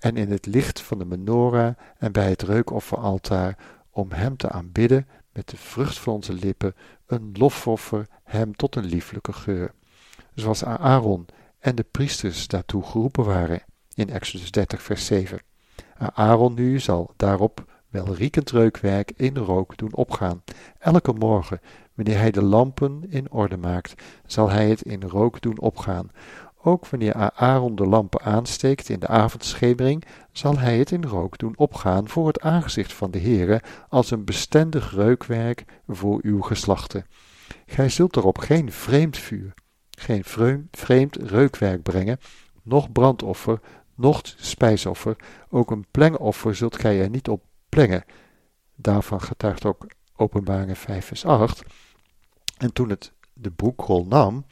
en 0.00 0.16
in 0.16 0.30
het 0.30 0.46
licht 0.46 0.80
van 0.80 0.98
de 0.98 1.04
menorah 1.04 1.74
en 1.98 2.12
bij 2.12 2.28
het 2.28 2.42
reukofferaltaar 2.42 3.58
om 3.90 4.12
hem 4.12 4.36
te 4.36 4.48
aanbidden 4.48 5.06
met 5.32 5.48
de 5.48 5.56
vrucht 5.56 5.98
van 5.98 6.14
onze 6.14 6.32
lippen, 6.32 6.74
een 7.06 7.30
lofoffer 7.32 8.06
hem 8.24 8.56
tot 8.56 8.76
een 8.76 8.84
lieflijke 8.84 9.32
geur. 9.32 9.72
Zoals 10.34 10.64
Aaron 10.64 11.26
en 11.58 11.74
de 11.74 11.86
priesters 11.90 12.46
daartoe 12.46 12.82
geroepen 12.82 13.24
waren 13.24 13.62
in 13.94 14.10
Exodus 14.10 14.50
30 14.50 14.82
vers 14.82 15.06
7. 15.06 15.40
Aaron 15.98 16.54
nu 16.54 16.80
zal 16.80 17.12
daarop 17.16 17.64
wel 17.88 18.14
riekend 18.14 18.50
reukwerk 18.50 19.12
in 19.16 19.36
rook 19.36 19.76
doen 19.76 19.94
opgaan, 19.94 20.42
elke 20.78 21.12
morgen 21.12 21.60
Wanneer 21.94 22.18
hij 22.18 22.30
de 22.30 22.42
lampen 22.42 23.04
in 23.08 23.32
orde 23.32 23.56
maakt, 23.56 24.02
zal 24.26 24.50
hij 24.50 24.68
het 24.68 24.82
in 24.82 25.02
rook 25.02 25.40
doen 25.40 25.60
opgaan. 25.60 26.10
Ook 26.64 26.86
wanneer 26.86 27.30
Aaron 27.34 27.74
de 27.74 27.86
lampen 27.86 28.20
aansteekt 28.20 28.88
in 28.88 29.00
de 29.00 29.06
avondschemering, 29.06 30.04
zal 30.32 30.58
hij 30.58 30.78
het 30.78 30.90
in 30.90 31.04
rook 31.04 31.38
doen 31.38 31.56
opgaan 31.56 32.08
voor 32.08 32.26
het 32.26 32.40
aangezicht 32.40 32.92
van 32.92 33.10
de 33.10 33.20
Heere, 33.20 33.62
als 33.88 34.10
een 34.10 34.24
bestendig 34.24 34.94
reukwerk 34.94 35.64
voor 35.88 36.18
uw 36.22 36.40
geslachten. 36.40 37.06
Gij 37.66 37.88
zult 37.88 38.16
erop 38.16 38.38
geen 38.38 38.72
vreemd 38.72 39.18
vuur, 39.18 39.54
geen 39.90 40.24
vreemd 40.70 41.16
reukwerk 41.16 41.82
brengen, 41.82 42.18
noch 42.62 42.92
brandoffer, 42.92 43.60
noch 43.94 44.20
spijsoffer, 44.24 45.16
ook 45.48 45.70
een 45.70 45.86
plengoffer 45.90 46.54
zult 46.54 46.80
gij 46.80 47.00
er 47.00 47.10
niet 47.10 47.28
op 47.28 47.42
plengen. 47.68 48.04
Daarvan 48.76 49.20
getuigt 49.20 49.64
ook 49.64 49.86
Openbaringen 50.22 50.76
5 50.76 51.06
vers 51.06 51.24
8. 51.24 51.62
En 52.58 52.72
toen 52.72 52.88
het 52.88 53.12
de 53.32 53.50
boekrol 53.50 54.06
nam, 54.06 54.44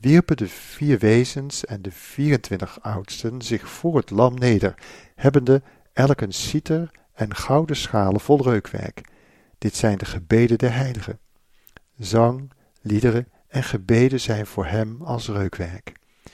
wierpen 0.00 0.36
de 0.36 0.48
vier 0.48 0.98
wezens 0.98 1.64
en 1.64 1.82
de 1.82 1.90
24 1.90 2.82
oudsten 2.82 3.42
zich 3.42 3.68
voor 3.68 3.96
het 3.96 4.10
lam 4.10 4.34
neder, 4.34 4.74
hebbende 5.14 5.62
elk 5.92 6.20
een 6.20 6.32
citer 6.32 6.90
en 7.14 7.34
gouden 7.34 7.76
schalen 7.76 8.20
vol 8.20 8.42
reukwerk. 8.42 9.08
Dit 9.58 9.76
zijn 9.76 9.98
de 9.98 10.04
gebeden 10.04 10.58
der 10.58 10.72
heiligen. 10.72 11.18
Zang, 11.98 12.52
liederen 12.80 13.28
en 13.48 13.62
gebeden 13.62 14.20
zijn 14.20 14.46
voor 14.46 14.66
hem 14.66 15.02
als 15.02 15.28
reukwerk. 15.28 15.92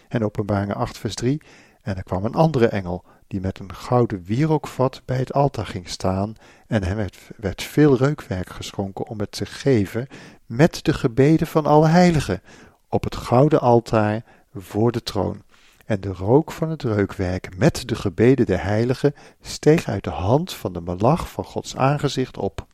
En 0.09 0.25
openbaringen 0.25 0.77
8 0.77 0.99
vers 0.99 1.15
3, 1.15 1.43
en 1.83 1.97
er 1.97 2.03
kwam 2.03 2.25
een 2.25 2.35
andere 2.35 2.67
engel, 2.67 3.05
die 3.33 3.41
met 3.41 3.59
een 3.59 3.75
gouden 3.75 4.25
wierookvat 4.25 5.03
bij 5.05 5.17
het 5.17 5.33
altaar 5.33 5.67
ging 5.67 5.89
staan, 5.89 6.35
en 6.67 6.85
hem 6.85 7.09
werd, 7.37 7.63
veel 7.63 7.97
reukwerk 7.97 8.51
geschonken 8.51 9.07
om 9.07 9.19
het 9.19 9.33
te 9.33 9.47
geven 9.47 10.07
met 10.47 10.85
de 10.85 10.95
gebeden 10.95 11.47
van 11.47 11.67
alle 11.67 11.89
heiligen 11.89 12.43
op 12.89 13.05
het 13.05 13.17
gouden 13.17 13.61
altaar 13.61 14.25
voor 14.55 14.93
de 14.93 15.03
troon. 15.03 15.43
En 15.87 16.01
de 16.01 16.13
rook 16.13 16.53
van 16.53 16.71
het 16.71 16.83
reukwerk 16.83 17.57
met 17.57 17.89
de 17.89 17.95
gebeden 17.95 18.47
der 18.47 18.63
heiligen 18.63 19.15
steeg 19.41 19.89
uit 19.89 20.05
de 20.05 20.11
hand 20.11 20.53
van 20.53 20.73
de 20.73 20.81
malach 20.81 21.31
van 21.31 21.45
Gods 21.45 21.77
aangezicht 21.77 22.37
op. 22.37 22.67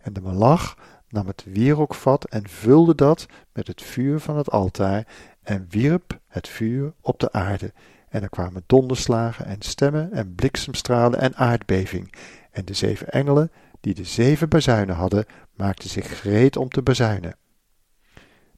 En 0.00 0.12
de 0.12 0.20
malach 0.20 0.76
nam 1.08 1.26
het 1.26 1.44
wierookvat 1.46 2.24
en 2.24 2.48
vulde 2.48 2.94
dat 2.94 3.26
met 3.52 3.66
het 3.66 3.82
vuur 3.82 4.20
van 4.20 4.36
het 4.36 4.50
altaar 4.50 5.06
en 5.42 5.66
wierp 5.70 6.18
het 6.26 6.48
vuur 6.48 6.92
op 7.00 7.20
de 7.20 7.32
aarde. 7.32 7.72
En 8.08 8.22
er 8.22 8.28
kwamen 8.28 8.62
donderslagen 8.66 9.46
en 9.46 9.62
stemmen 9.62 10.12
en 10.12 10.34
bliksemstralen 10.34 11.20
en 11.20 11.36
aardbeving. 11.36 12.14
En 12.50 12.64
de 12.64 12.74
zeven 12.74 13.08
engelen, 13.08 13.50
die 13.80 13.94
de 13.94 14.04
zeven 14.04 14.48
bazuinen 14.48 14.94
hadden, 14.94 15.26
maakten 15.54 15.88
zich 15.88 16.20
gereed 16.20 16.56
om 16.56 16.68
te 16.68 16.82
bazuinen. 16.82 17.36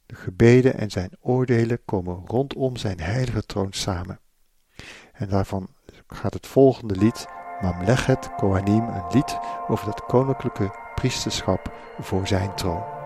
De 0.05 0.15
gebeden 0.15 0.77
en 0.77 0.91
zijn 0.91 1.11
oordelen 1.21 1.85
komen 1.85 2.21
rondom 2.25 2.77
zijn 2.77 2.99
heilige 2.99 3.45
troon 3.45 3.73
samen. 3.73 4.19
En 5.13 5.29
daarvan 5.29 5.67
gaat 6.07 6.33
het 6.33 6.47
volgende 6.47 6.95
lied, 6.95 7.27
Mamlechet 7.61 8.35
Kohanim, 8.35 8.87
een 8.87 9.11
lied 9.11 9.39
over 9.67 9.87
het 9.87 10.01
koninklijke 10.01 10.75
priesterschap 10.95 11.73
voor 11.99 12.27
zijn 12.27 12.55
troon. 12.55 12.98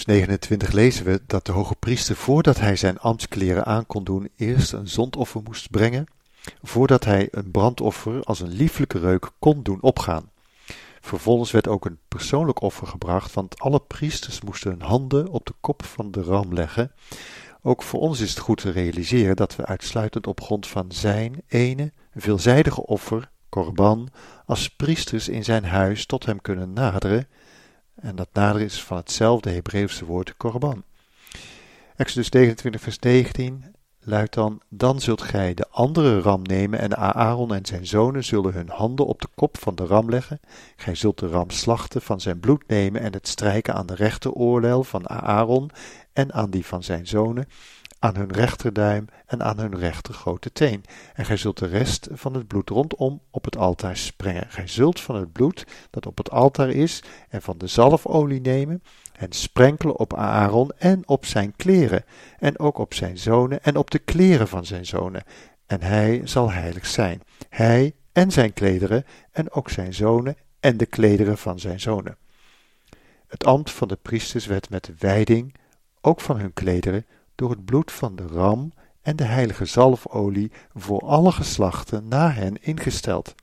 Exodus 0.00 0.28
29 0.28 0.72
lezen 0.72 1.04
we 1.04 1.20
dat 1.26 1.46
de 1.46 1.52
hoge 1.52 1.74
priester 1.74 2.16
voordat 2.16 2.60
hij 2.60 2.76
zijn 2.76 2.98
ambtskleren 2.98 3.66
aan 3.66 3.86
kon 3.86 4.04
doen 4.04 4.28
eerst 4.36 4.72
een 4.72 4.88
zondoffer 4.88 5.40
moest 5.44 5.70
brengen, 5.70 6.06
voordat 6.62 7.04
hij 7.04 7.28
een 7.30 7.50
brandoffer 7.50 8.22
als 8.22 8.40
een 8.40 8.52
lieflijke 8.52 8.98
reuk 8.98 9.30
kon 9.38 9.62
doen 9.62 9.82
opgaan. 9.82 10.30
Vervolgens 11.00 11.50
werd 11.50 11.68
ook 11.68 11.84
een 11.84 11.98
persoonlijk 12.08 12.60
offer 12.62 12.86
gebracht, 12.86 13.34
want 13.34 13.58
alle 13.58 13.80
priesters 13.80 14.40
moesten 14.40 14.70
hun 14.70 14.82
handen 14.82 15.28
op 15.28 15.46
de 15.46 15.54
kop 15.60 15.84
van 15.84 16.10
de 16.10 16.22
ram 16.22 16.54
leggen. 16.54 16.92
Ook 17.62 17.82
voor 17.82 18.00
ons 18.00 18.20
is 18.20 18.30
het 18.30 18.38
goed 18.38 18.60
te 18.60 18.70
realiseren 18.70 19.36
dat 19.36 19.56
we 19.56 19.66
uitsluitend 19.66 20.26
op 20.26 20.40
grond 20.40 20.66
van 20.66 20.92
zijn 20.92 21.42
ene 21.48 21.92
veelzijdige 22.14 22.86
offer, 22.86 23.30
korban, 23.48 24.08
als 24.46 24.68
priesters 24.68 25.28
in 25.28 25.44
zijn 25.44 25.64
huis 25.64 26.06
tot 26.06 26.26
hem 26.26 26.40
kunnen 26.40 26.72
naderen. 26.72 27.26
En 28.00 28.16
dat 28.16 28.28
naderen 28.32 28.66
is 28.66 28.82
van 28.82 28.96
hetzelfde 28.96 29.50
Hebreeuwse 29.50 30.04
woord 30.04 30.36
korban. 30.36 30.84
Exodus 31.96 32.28
29 32.28 32.80
vers 32.80 32.98
19 32.98 33.64
luidt 34.02 34.34
dan, 34.34 34.60
dan 34.68 35.00
zult 35.00 35.22
gij 35.22 35.54
de 35.54 35.66
andere 35.70 36.20
ram 36.20 36.42
nemen 36.42 36.78
en 36.78 36.96
Aaron 36.96 37.54
en 37.54 37.66
zijn 37.66 37.86
zonen 37.86 38.24
zullen 38.24 38.52
hun 38.52 38.68
handen 38.68 39.06
op 39.06 39.20
de 39.20 39.28
kop 39.34 39.58
van 39.58 39.74
de 39.74 39.86
ram 39.86 40.10
leggen. 40.10 40.40
Gij 40.76 40.94
zult 40.94 41.18
de 41.18 41.28
ram 41.28 41.50
slachten, 41.50 42.02
van 42.02 42.20
zijn 42.20 42.40
bloed 42.40 42.66
nemen 42.66 43.00
en 43.00 43.12
het 43.12 43.28
strijken 43.28 43.74
aan 43.74 43.86
de 43.86 43.94
rechteroorlel 43.94 44.84
van 44.84 45.08
Aaron 45.08 45.70
en 46.12 46.32
aan 46.32 46.50
die 46.50 46.66
van 46.66 46.82
zijn 46.82 47.06
zonen, 47.06 47.48
aan 48.00 48.16
hun 48.16 48.32
rechterduim 48.32 49.06
en 49.26 49.42
aan 49.42 49.58
hun 49.58 49.78
rechter 49.78 50.14
grote 50.14 50.52
teen. 50.52 50.84
En 51.14 51.24
gij 51.24 51.36
zult 51.36 51.58
de 51.58 51.66
rest 51.66 52.08
van 52.12 52.34
het 52.34 52.46
bloed 52.46 52.70
rondom 52.70 53.20
op 53.30 53.44
het 53.44 53.56
altaar 53.56 53.96
sprengen. 53.96 54.46
Gij 54.48 54.66
zult 54.66 55.00
van 55.00 55.16
het 55.16 55.32
bloed 55.32 55.66
dat 55.90 56.06
op 56.06 56.18
het 56.18 56.30
altaar 56.30 56.68
is 56.68 57.02
en 57.28 57.42
van 57.42 57.58
de 57.58 57.66
zalfolie 57.66 58.40
nemen 58.40 58.82
en 59.12 59.32
sprenkelen 59.32 59.98
op 59.98 60.14
Aaron 60.14 60.70
en 60.78 61.08
op 61.08 61.26
zijn 61.26 61.56
kleren, 61.56 62.04
en 62.38 62.58
ook 62.58 62.78
op 62.78 62.94
zijn 62.94 63.18
zonen 63.18 63.62
en 63.62 63.76
op 63.76 63.90
de 63.90 63.98
kleren 63.98 64.48
van 64.48 64.64
zijn 64.64 64.86
zonen. 64.86 65.22
En 65.66 65.82
hij 65.82 66.20
zal 66.24 66.50
heilig 66.50 66.86
zijn, 66.86 67.22
hij 67.48 67.94
en 68.12 68.30
zijn 68.30 68.52
klederen, 68.52 69.04
en 69.30 69.50
ook 69.52 69.70
zijn 69.70 69.94
zonen 69.94 70.36
en 70.60 70.76
de 70.76 70.86
klederen 70.86 71.38
van 71.38 71.58
zijn 71.58 71.80
zonen. 71.80 72.16
Het 73.26 73.44
ambt 73.44 73.70
van 73.70 73.88
de 73.88 73.98
priesters 74.02 74.46
werd 74.46 74.70
met 74.70 74.84
de 74.84 74.94
wijding, 74.98 75.54
ook 76.00 76.20
van 76.20 76.38
hun 76.38 76.52
klederen, 76.52 77.06
door 77.40 77.50
het 77.50 77.64
bloed 77.64 77.92
van 77.92 78.16
de 78.16 78.26
ram 78.26 78.72
en 79.00 79.16
de 79.16 79.24
heilige 79.24 79.64
zalfolie 79.64 80.52
voor 80.74 81.00
alle 81.00 81.32
geslachten 81.32 82.08
na 82.08 82.30
hen 82.30 82.62
ingesteld. 82.62 83.34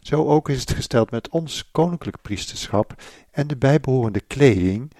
Zo 0.00 0.26
ook 0.26 0.48
is 0.48 0.60
het 0.60 0.72
gesteld 0.72 1.10
met 1.10 1.28
ons 1.28 1.70
koninklijk 1.70 2.22
priesterschap 2.22 3.02
en 3.30 3.46
de 3.46 3.56
bijbehorende 3.56 4.20
kleding 4.20 4.92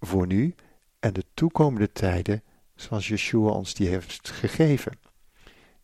voor 0.00 0.26
nu 0.26 0.54
en 1.00 1.12
de 1.12 1.24
toekomende 1.34 1.92
tijden, 1.92 2.42
zoals 2.74 3.08
Yeshua 3.08 3.50
ons 3.50 3.74
die 3.74 3.88
heeft 3.88 4.30
gegeven. 4.30 4.98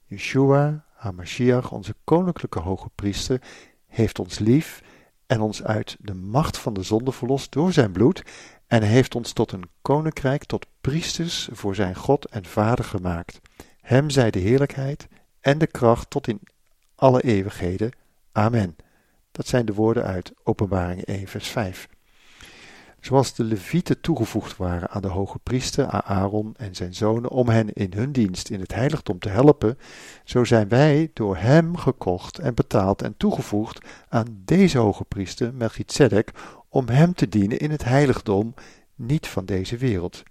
Yeshua, 0.05 0.85
HaMashiach, 0.95 1.73
onze 1.73 1.95
koninklijke 2.05 2.61
hoge 2.61 2.91
priester, 2.95 3.41
heeft 3.87 4.19
ons 4.19 4.39
lief 4.39 4.83
en 5.27 5.41
ons 5.41 5.63
uit 5.63 5.97
de 6.01 6.15
macht 6.15 6.59
van 6.59 6.75
de 6.75 6.83
zonde 6.83 7.13
verlost 7.13 7.53
door 7.53 7.73
zijn 7.73 7.93
bloed 7.93 8.23
en 8.71 8.83
heeft 8.83 9.15
ons 9.15 9.33
tot 9.33 9.53
een 9.53 9.69
koninkrijk, 9.83 10.45
tot 10.45 10.67
priesters 10.81 11.49
voor 11.53 11.75
zijn 11.75 11.95
God 11.95 12.25
en 12.25 12.45
Vader 12.45 12.85
gemaakt. 12.85 13.41
Hem 13.81 14.11
zij 14.11 14.31
de 14.31 14.39
heerlijkheid 14.39 15.09
en 15.41 15.59
de 15.59 15.67
kracht 15.67 16.11
tot 16.11 16.29
in 16.29 16.41
alle 16.95 17.23
eeuwigheden. 17.23 17.93
Amen. 18.33 18.77
Dat 19.33 19.47
zijn 19.47 19.67
de 19.67 19.75
woorden 19.75 20.05
uit 20.05 20.33
Openbaring 20.43 21.03
1, 21.03 21.27
vers 21.27 21.49
5. 21.49 21.89
Zoals 23.01 23.35
de 23.35 23.45
levieten 23.45 24.01
toegevoegd 24.01 24.57
waren 24.57 24.91
aan 24.91 25.03
de 25.03 25.09
hoge 25.09 25.39
priester 25.39 25.87
Aaron 25.87 26.55
en 26.57 26.75
zijn 26.75 26.95
zonen 26.95 27.31
om 27.31 27.49
hen 27.49 27.73
in 27.73 27.93
hun 27.93 28.13
dienst 28.13 28.49
in 28.51 28.61
het 28.61 28.75
heiligdom 28.75 29.19
te 29.19 29.29
helpen, 29.29 29.79
zo 30.25 30.45
zijn 30.45 30.69
wij 30.69 31.11
door 31.13 31.37
hem 31.37 31.77
gekocht 31.77 32.39
en 32.39 32.55
betaald 32.55 33.03
en 33.03 33.17
toegevoegd 33.17 33.87
aan 34.09 34.43
deze 34.45 34.79
hoge 34.79 35.05
priester 35.05 35.55
Melchizedek 35.55 36.33
om 36.71 36.89
hem 36.89 37.15
te 37.15 37.29
dienen 37.29 37.59
in 37.59 37.71
het 37.71 37.85
heiligdom 37.85 38.55
niet 38.95 39.27
van 39.27 39.45
deze 39.45 39.77
wereld. 39.77 40.23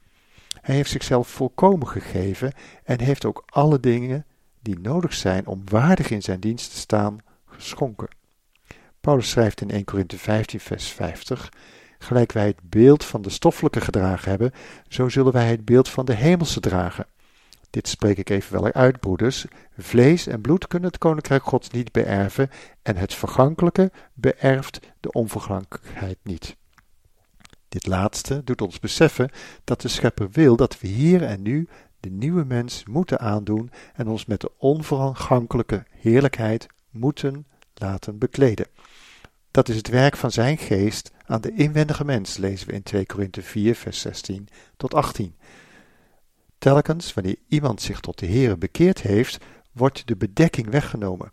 Hij 0.62 0.76
heeft 0.76 0.90
zichzelf 0.90 1.28
volkomen 1.28 1.88
gegeven 1.88 2.54
en 2.84 3.02
heeft 3.02 3.26
ook 3.26 3.44
alle 3.46 3.80
dingen 3.80 4.26
die 4.62 4.80
nodig 4.80 5.14
zijn 5.14 5.48
om 5.48 5.62
waardig 5.66 6.10
in 6.10 6.22
zijn 6.22 6.40
dienst 6.40 6.72
te 6.72 6.78
staan, 6.78 7.18
geschonken. 7.46 8.08
Paulus 9.02 9.30
schrijft 9.30 9.62
in 9.62 9.70
1 9.70 9.84
Korinthe 9.84 10.18
15, 10.18 10.60
vers 10.60 10.88
50: 10.88 11.52
Gelijk 12.00 12.32
wij 12.32 12.46
het 12.46 12.60
beeld 12.62 13.06
van 13.06 13.22
de 13.22 13.30
stoffelijke 13.30 13.82
gedragen 13.82 14.30
hebben, 14.30 14.52
zo 14.88 15.10
zullen 15.10 15.34
wij 15.34 15.50
het 15.50 15.66
beeld 15.66 15.90
van 15.90 16.06
de 16.06 16.14
hemelse 16.14 16.60
dragen. 16.60 17.06
Dit 17.70 17.88
spreek 17.88 18.18
ik 18.18 18.30
even 18.30 18.62
wel 18.62 18.74
uit, 18.74 19.00
broeders. 19.00 19.46
Vlees 19.78 20.28
en 20.28 20.42
bloed 20.42 20.68
kunnen 20.68 20.90
het 20.90 20.98
koninkrijk 20.98 21.44
Gods 21.44 21.70
niet 21.70 21.92
beërven, 21.92 22.50
en 22.82 22.96
het 22.96 23.14
vergankelijke 23.14 23.92
beërft 24.14 24.80
de 25.00 25.12
onvergankelijkheid 25.12 26.18
niet. 26.24 26.58
Dit 27.70 27.88
laatste 27.88 28.44
doet 28.44 28.62
ons 28.62 28.80
beseffen 28.80 29.30
dat 29.64 29.82
de 29.82 29.88
Schepper 29.88 30.30
wil 30.32 30.56
dat 30.56 30.80
we 30.80 30.88
hier 30.88 31.24
en 31.24 31.42
nu 31.42 31.68
de 32.00 32.10
nieuwe 32.10 32.44
mens 32.44 32.86
moeten 32.86 33.20
aandoen 33.20 33.72
en 33.94 34.08
ons 34.08 34.26
met 34.26 34.42
de 34.42 34.52
onvergankelijke 34.58 35.86
heerlijkheid 35.90 36.68
moeten 36.90 37.48
laten 37.74 38.18
bekleden. 38.18 38.68
Dat 39.52 39.70
is 39.70 39.76
het 39.76 39.88
werk 39.88 40.16
van 40.16 40.32
zijn 40.32 40.58
geest 40.58 41.12
aan 41.26 41.42
de 41.42 41.54
inwendige 41.54 42.06
mens, 42.06 42.38
lezen 42.38 42.68
we 42.68 42.74
in 42.74 42.84
2 42.84 43.06
Korinthe 43.06 43.42
4, 43.42 43.76
vers 43.76 44.02
16 44.02 44.48
tot 44.78 44.94
18. 44.94 45.36
Telkens 46.60 47.14
wanneer 47.14 47.36
iemand 47.48 47.82
zich 47.82 48.00
tot 48.00 48.20
de 48.20 48.26
Heere 48.26 48.58
bekeerd 48.58 49.02
heeft, 49.02 49.38
wordt 49.72 50.08
de 50.08 50.16
bedekking 50.16 50.70
weggenomen. 50.70 51.32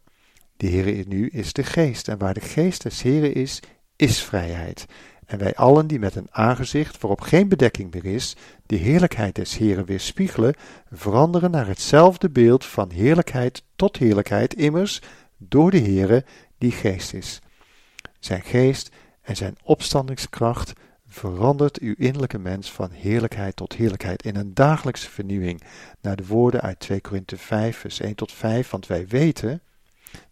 De 0.57 0.69
Heere 0.69 1.05
nu 1.09 1.29
is 1.29 1.53
de 1.53 1.65
geest, 1.65 2.09
en 2.09 2.19
waar 2.19 2.35
de 2.35 2.41
geest 2.41 2.83
des 2.83 3.03
Heere 3.03 3.33
is, 3.33 3.61
is 3.97 4.23
vrijheid. 4.23 4.87
En 5.27 5.39
wij 5.39 5.55
allen 5.55 5.87
die 5.87 5.99
met 5.99 6.15
een 6.15 6.29
aangezicht 6.31 7.01
waarop 7.01 7.21
geen 7.21 7.49
bedekking 7.49 7.95
meer 7.95 8.05
is, 8.05 8.37
de 8.67 8.77
heerlijkheid 8.77 9.35
des 9.35 9.57
Heeren 9.57 9.85
weerspiegelen, 9.85 10.55
veranderen 10.93 11.51
naar 11.51 11.67
hetzelfde 11.67 12.31
beeld 12.31 12.65
van 12.65 12.91
heerlijkheid 12.91 13.63
tot 13.77 13.97
heerlijkheid, 13.97 14.55
immers 14.55 15.03
door 15.39 15.71
de 15.71 15.81
Heere 15.81 16.25
die 16.59 16.73
geest 16.73 17.13
is. 17.13 17.41
Zijn 18.21 18.43
geest 18.43 18.91
en 19.23 19.37
zijn 19.37 19.57
opstandingskracht 19.63 20.73
verandert 21.17 21.79
uw 21.79 21.95
innerlijke 21.99 22.39
mens 22.39 22.73
van 22.73 22.91
heerlijkheid 22.91 23.57
tot 23.57 23.73
heerlijkheid 23.73 24.23
in 24.23 24.37
een 24.37 24.55
dagelijkse 24.55 25.11
vernieuwing, 25.11 25.63
naar 26.01 26.17
de 26.17 26.27
woorden 26.27 26.61
uit 26.61 26.79
2 26.79 27.01
Korinthe 27.01 27.37
5, 27.37 27.77
vers 27.77 28.01
1 28.01 28.15
tot 28.15 28.33
5, 28.33 28.71
want 28.71 28.87
wij 28.87 29.07
weten 29.07 29.61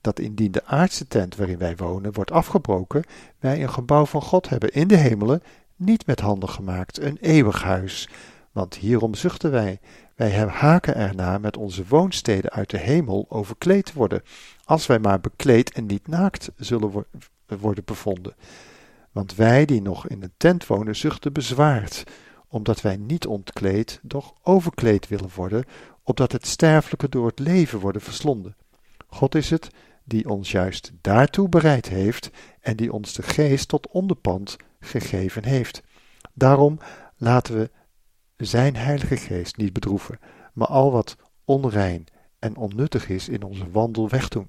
dat 0.00 0.18
indien 0.18 0.52
de 0.52 0.64
aardse 0.64 1.06
tent 1.06 1.36
waarin 1.36 1.58
wij 1.58 1.76
wonen 1.76 2.12
wordt 2.12 2.30
afgebroken, 2.30 3.04
wij 3.38 3.62
een 3.62 3.70
gebouw 3.70 4.06
van 4.06 4.22
God 4.22 4.48
hebben 4.48 4.72
in 4.72 4.88
de 4.88 4.96
hemelen, 4.96 5.42
niet 5.76 6.06
met 6.06 6.20
handen 6.20 6.48
gemaakt, 6.48 7.00
een 7.00 7.18
eeuwig 7.20 7.62
huis. 7.62 8.08
Want 8.52 8.74
hierom 8.74 9.14
zuchten 9.14 9.50
wij, 9.50 9.80
wij 10.16 10.30
haken 10.30 10.94
ernaar 10.94 11.40
met 11.40 11.56
onze 11.56 11.84
woonsteden 11.88 12.50
uit 12.50 12.70
de 12.70 12.78
hemel 12.78 13.26
overkleed 13.28 13.92
worden, 13.92 14.22
als 14.64 14.86
wij 14.86 14.98
maar 14.98 15.20
bekleed 15.20 15.72
en 15.72 15.86
niet 15.86 16.08
naakt 16.08 16.50
zullen 16.56 17.06
worden 17.46 17.84
bevonden. 17.84 18.34
Want 19.14 19.34
wij 19.34 19.64
die 19.64 19.82
nog 19.82 20.08
in 20.08 20.22
een 20.22 20.32
tent 20.36 20.66
wonen, 20.66 20.96
zuchten 20.96 21.32
bezwaard, 21.32 22.04
omdat 22.48 22.80
wij 22.80 22.96
niet 22.96 23.26
ontkleed, 23.26 24.00
doch 24.02 24.34
overkleed 24.42 25.08
willen 25.08 25.30
worden, 25.34 25.64
opdat 26.02 26.32
het 26.32 26.46
sterfelijke 26.46 27.08
door 27.08 27.26
het 27.26 27.38
leven 27.38 27.78
worden 27.78 28.02
verslonden. 28.02 28.56
God 29.06 29.34
is 29.34 29.50
het 29.50 29.70
die 30.04 30.28
ons 30.28 30.50
juist 30.50 30.92
daartoe 31.00 31.48
bereid 31.48 31.88
heeft 31.88 32.30
en 32.60 32.76
die 32.76 32.92
ons 32.92 33.12
de 33.12 33.22
geest 33.22 33.68
tot 33.68 33.88
onderpand 33.88 34.56
gegeven 34.80 35.44
heeft. 35.44 35.82
Daarom 36.32 36.78
laten 37.16 37.56
we 37.56 37.70
zijn 38.36 38.76
heilige 38.76 39.16
geest 39.16 39.56
niet 39.56 39.72
bedroeven, 39.72 40.18
maar 40.52 40.68
al 40.68 40.92
wat 40.92 41.16
onrein 41.44 42.06
en 42.38 42.56
onnuttig 42.56 43.08
is 43.08 43.28
in 43.28 43.42
onze 43.42 43.70
wandel 43.70 44.08
wegdoen. 44.08 44.48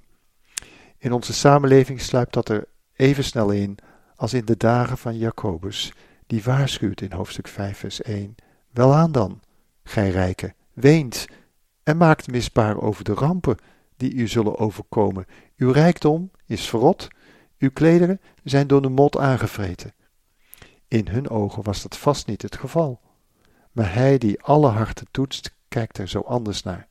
In 0.97 1.12
onze 1.12 1.34
samenleving 1.34 2.01
sluipt 2.01 2.34
dat 2.34 2.49
er 2.49 2.67
even 2.93 3.23
snel 3.23 3.51
in 3.51 3.78
als 4.15 4.34
in 4.34 4.45
de 4.45 4.58
dagen 4.58 4.97
van 4.97 5.17
Jacobus, 5.17 5.93
die 6.28 6.43
waarschuwt 6.43 7.01
in 7.01 7.12
hoofdstuk 7.12 7.47
5 7.47 7.78
vers 7.78 8.01
1, 8.01 8.36
Welaan 8.71 9.12
dan, 9.12 9.39
gij 9.84 10.10
rijken, 10.10 10.54
weent 10.73 11.25
en 11.84 11.97
maakt 11.97 12.28
misbaar 12.28 12.82
over 12.82 13.04
de 13.04 13.13
rampen 13.13 13.58
die 13.97 14.13
u 14.13 14.28
zullen 14.28 14.58
overkomen. 14.58 15.25
Uw 15.58 15.71
rijkdom 15.71 16.32
is 16.45 16.69
verrot, 16.69 17.08
uw 17.58 17.71
klederen 17.71 18.21
zijn 18.43 18.67
door 18.67 18.82
de 18.82 18.89
mot 18.89 19.17
aangevreten. 19.17 19.93
In 20.88 21.08
hun 21.08 21.30
ogen 21.30 21.63
was 21.63 21.82
dat 21.82 21.97
vast 21.97 22.28
niet 22.28 22.41
het 22.41 22.58
geval. 22.58 23.01
Maar 23.71 23.93
hij 23.93 24.17
die 24.17 24.41
alle 24.41 24.67
harten 24.69 25.08
toetst, 25.12 25.56
kijkt 25.67 25.97
er 25.97 26.08
zo 26.08 26.19
anders 26.19 26.63
naar. 26.63 26.88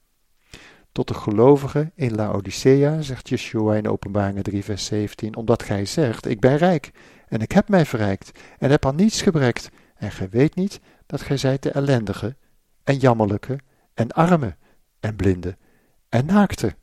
Tot 0.92 1.08
de 1.08 1.14
gelovigen 1.14 1.92
in 1.94 2.14
Laodicea 2.14 3.00
zegt 3.00 3.28
Yeshua 3.28 3.74
in 3.74 3.88
Openbaringen 3.88 4.42
3 4.42 4.64
vers 4.64 4.84
17, 4.84 5.36
omdat 5.36 5.62
gij 5.62 5.84
zegt, 5.84 6.26
ik 6.26 6.40
ben 6.40 6.56
rijk, 6.56 6.90
en 7.28 7.40
ik 7.40 7.52
heb 7.52 7.68
mij 7.68 7.86
verrijkt, 7.86 8.38
en 8.58 8.70
heb 8.70 8.86
aan 8.86 8.96
niets 8.96 9.22
gebrekt, 9.22 9.70
en 9.94 10.10
gij 10.10 10.28
weet 10.28 10.54
niet 10.54 10.80
dat 11.06 11.20
gij 11.20 11.36
zijt 11.36 11.62
de 11.62 11.70
ellendige, 11.70 12.36
en 12.84 12.96
jammerlijke, 12.96 13.58
en 13.94 14.10
arme, 14.10 14.56
en 15.00 15.16
blinde, 15.16 15.56
en 16.08 16.26
naakte 16.26 16.74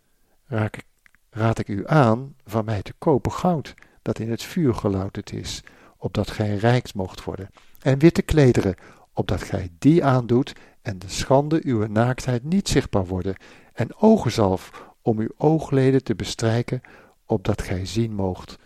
raak, 0.46 0.84
raad 1.30 1.60
ik 1.60 1.68
u 1.68 1.88
aan 1.88 2.36
van 2.46 2.66
mij 2.66 2.82
te 2.82 2.94
kopen 2.98 3.32
goud, 3.32 3.74
dat 4.02 4.20
in 4.20 4.30
het 4.30 4.44
vuur 4.44 4.74
gelouterd 4.74 5.34
is, 5.34 5.64
opdat 5.98 6.32
gij 6.32 6.56
rijk 6.56 6.94
moogt 6.94 7.24
worden, 7.24 7.50
en 7.80 8.00
witte 8.00 8.22
klederen, 8.22 8.76
opdat 9.14 9.44
gij 9.44 9.70
die 9.80 10.06
aandoet, 10.06 10.54
en 10.82 11.00
de 11.00 11.10
schande 11.10 11.60
uw 11.64 11.88
naaktheid 11.88 12.44
niet 12.44 12.70
zichtbaar 12.70 13.06
worden, 13.06 13.36
en 13.74 13.96
ogenzalf 13.96 14.90
om 15.02 15.20
uw 15.20 15.32
oogleden 15.38 16.04
te 16.04 16.16
bestrijken, 16.16 16.82
opdat 17.26 17.62
gij 17.62 17.86
zien 17.86 18.14
moogt. 18.14 18.58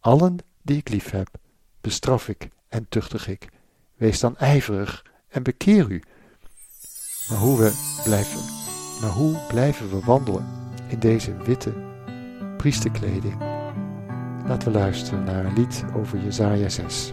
Allen 0.00 0.36
die 0.62 0.76
ik 0.76 0.88
lief 0.88 1.10
heb, 1.10 1.28
bestraf 1.80 2.28
ik 2.28 2.48
en 2.68 2.86
tuchtig 2.88 3.28
ik. 3.28 3.48
Wees 3.94 4.20
dan 4.20 4.36
ijverig 4.36 5.04
en 5.28 5.42
bekeer 5.42 5.90
u. 5.90 6.02
Maar 7.28 7.38
hoe, 7.38 7.58
we 7.58 8.00
blijven, 8.04 8.40
maar 9.00 9.10
hoe 9.10 9.46
blijven 9.48 9.90
we 9.90 10.00
wandelen? 10.00 10.58
in 10.88 10.98
deze 10.98 11.36
witte 11.36 11.72
priesterkleding. 12.56 13.36
Laten 14.46 14.72
we 14.72 14.78
luisteren 14.78 15.24
naar 15.24 15.44
een 15.44 15.54
lied 15.54 15.84
over 15.94 16.18
Jezaja 16.18 16.68
6. 16.68 17.12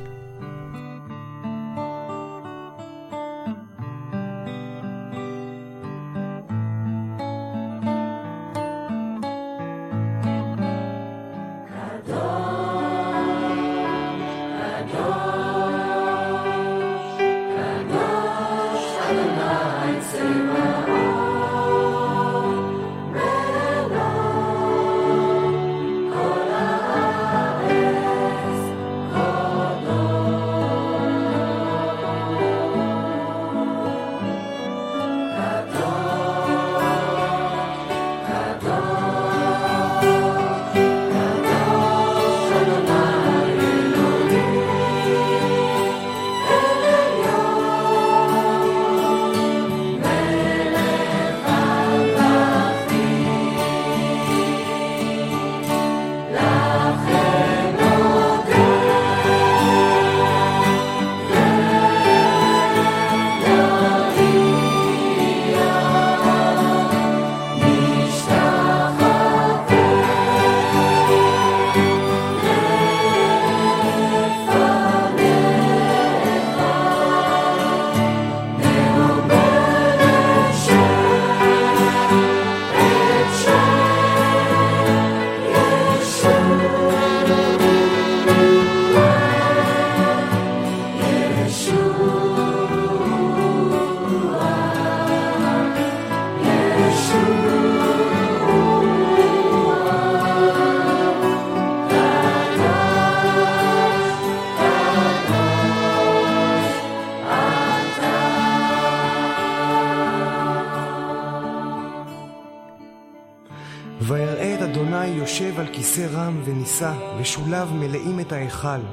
ההיכל. 118.66 118.86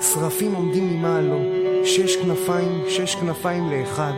שרפים 0.00 0.54
עומדים 0.54 0.90
ממעלו, 0.90 1.38
שש 1.84 2.16
כנפיים, 2.16 2.82
שש 2.88 3.14
כנפיים 3.14 3.70
לאחד. 3.70 4.12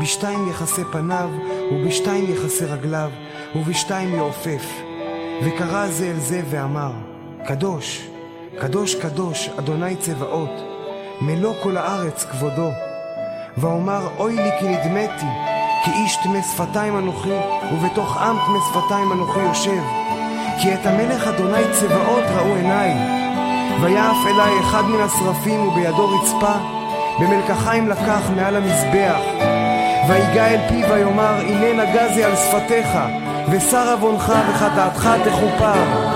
בשתיים 0.00 0.48
יחסי 0.50 0.82
פניו, 0.92 1.30
ובשתיים 1.72 2.32
יחסי 2.32 2.64
רגליו, 2.64 3.10
ובשתיים 3.56 4.14
יעופף. 4.14 4.80
וקרא 5.42 5.86
זה 5.86 6.10
אל 6.10 6.18
זה 6.18 6.42
ואמר, 6.50 6.92
קדוש, 7.46 8.08
קדוש 8.60 8.94
קדוש, 8.94 9.48
אדוני 9.58 9.96
צבאות, 9.96 10.50
מלוא 11.20 11.52
כל 11.62 11.76
הארץ 11.76 12.24
כבודו. 12.24 12.70
ואומר, 13.58 14.08
אוי 14.18 14.36
לי 14.36 14.50
כי 14.60 14.68
נדמתי, 14.68 15.26
כי 15.84 15.90
איש 15.90 16.16
טמא 16.22 16.42
שפתיים 16.42 16.98
אנוכי, 16.98 17.38
ובתוך 17.72 18.16
עם 18.16 18.36
טמא 18.46 18.58
שפתיים 18.68 19.12
אנוכי 19.12 19.40
יושב. 19.40 19.82
כי 20.62 20.74
את 20.74 20.86
המלך 20.86 21.26
אדוני 21.26 21.62
צבאות 21.72 22.24
ראו 22.36 22.54
עיניי. 22.54 23.25
ויעף 23.80 24.16
אלי 24.26 24.60
אחד 24.60 24.82
מן 24.84 25.00
השרפים 25.00 25.68
ובידו 25.68 26.08
רצפה, 26.08 26.54
במלקחיים 27.20 27.88
לקח 27.88 28.30
מעל 28.36 28.56
המזבח. 28.56 29.20
ויגע 30.08 30.48
אל 30.48 30.68
פיו 30.68 30.90
ויאמר, 30.90 31.34
הנה 31.40 31.82
נגזי 31.82 32.24
על 32.24 32.36
שפתיך, 32.36 32.88
ושר 33.50 33.92
עוונך 33.92 34.32
וחטאתך 34.48 35.08
תכופר. 35.24 36.15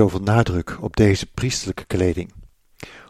Zoveel 0.00 0.20
nadruk 0.20 0.78
op 0.80 0.96
deze 0.96 1.26
priestelijke 1.26 1.84
kleding? 1.84 2.32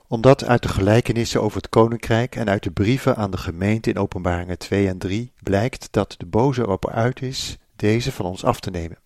Omdat 0.08 0.44
uit 0.44 0.62
de 0.62 0.68
gelijkenissen 0.68 1.42
over 1.42 1.56
het 1.56 1.68
koninkrijk 1.68 2.36
en 2.36 2.48
uit 2.48 2.62
de 2.62 2.70
brieven 2.70 3.16
aan 3.16 3.30
de 3.30 3.36
gemeente 3.36 3.90
in 3.90 3.98
Openbaringen 3.98 4.58
2 4.58 4.88
en 4.88 4.98
3 4.98 5.32
blijkt 5.42 5.88
dat 5.90 6.14
de 6.18 6.26
boze 6.26 6.60
erop 6.60 6.88
uit 6.88 7.22
is 7.22 7.58
deze 7.76 8.12
van 8.12 8.26
ons 8.26 8.44
af 8.44 8.60
te 8.60 8.70
nemen. 8.70 8.98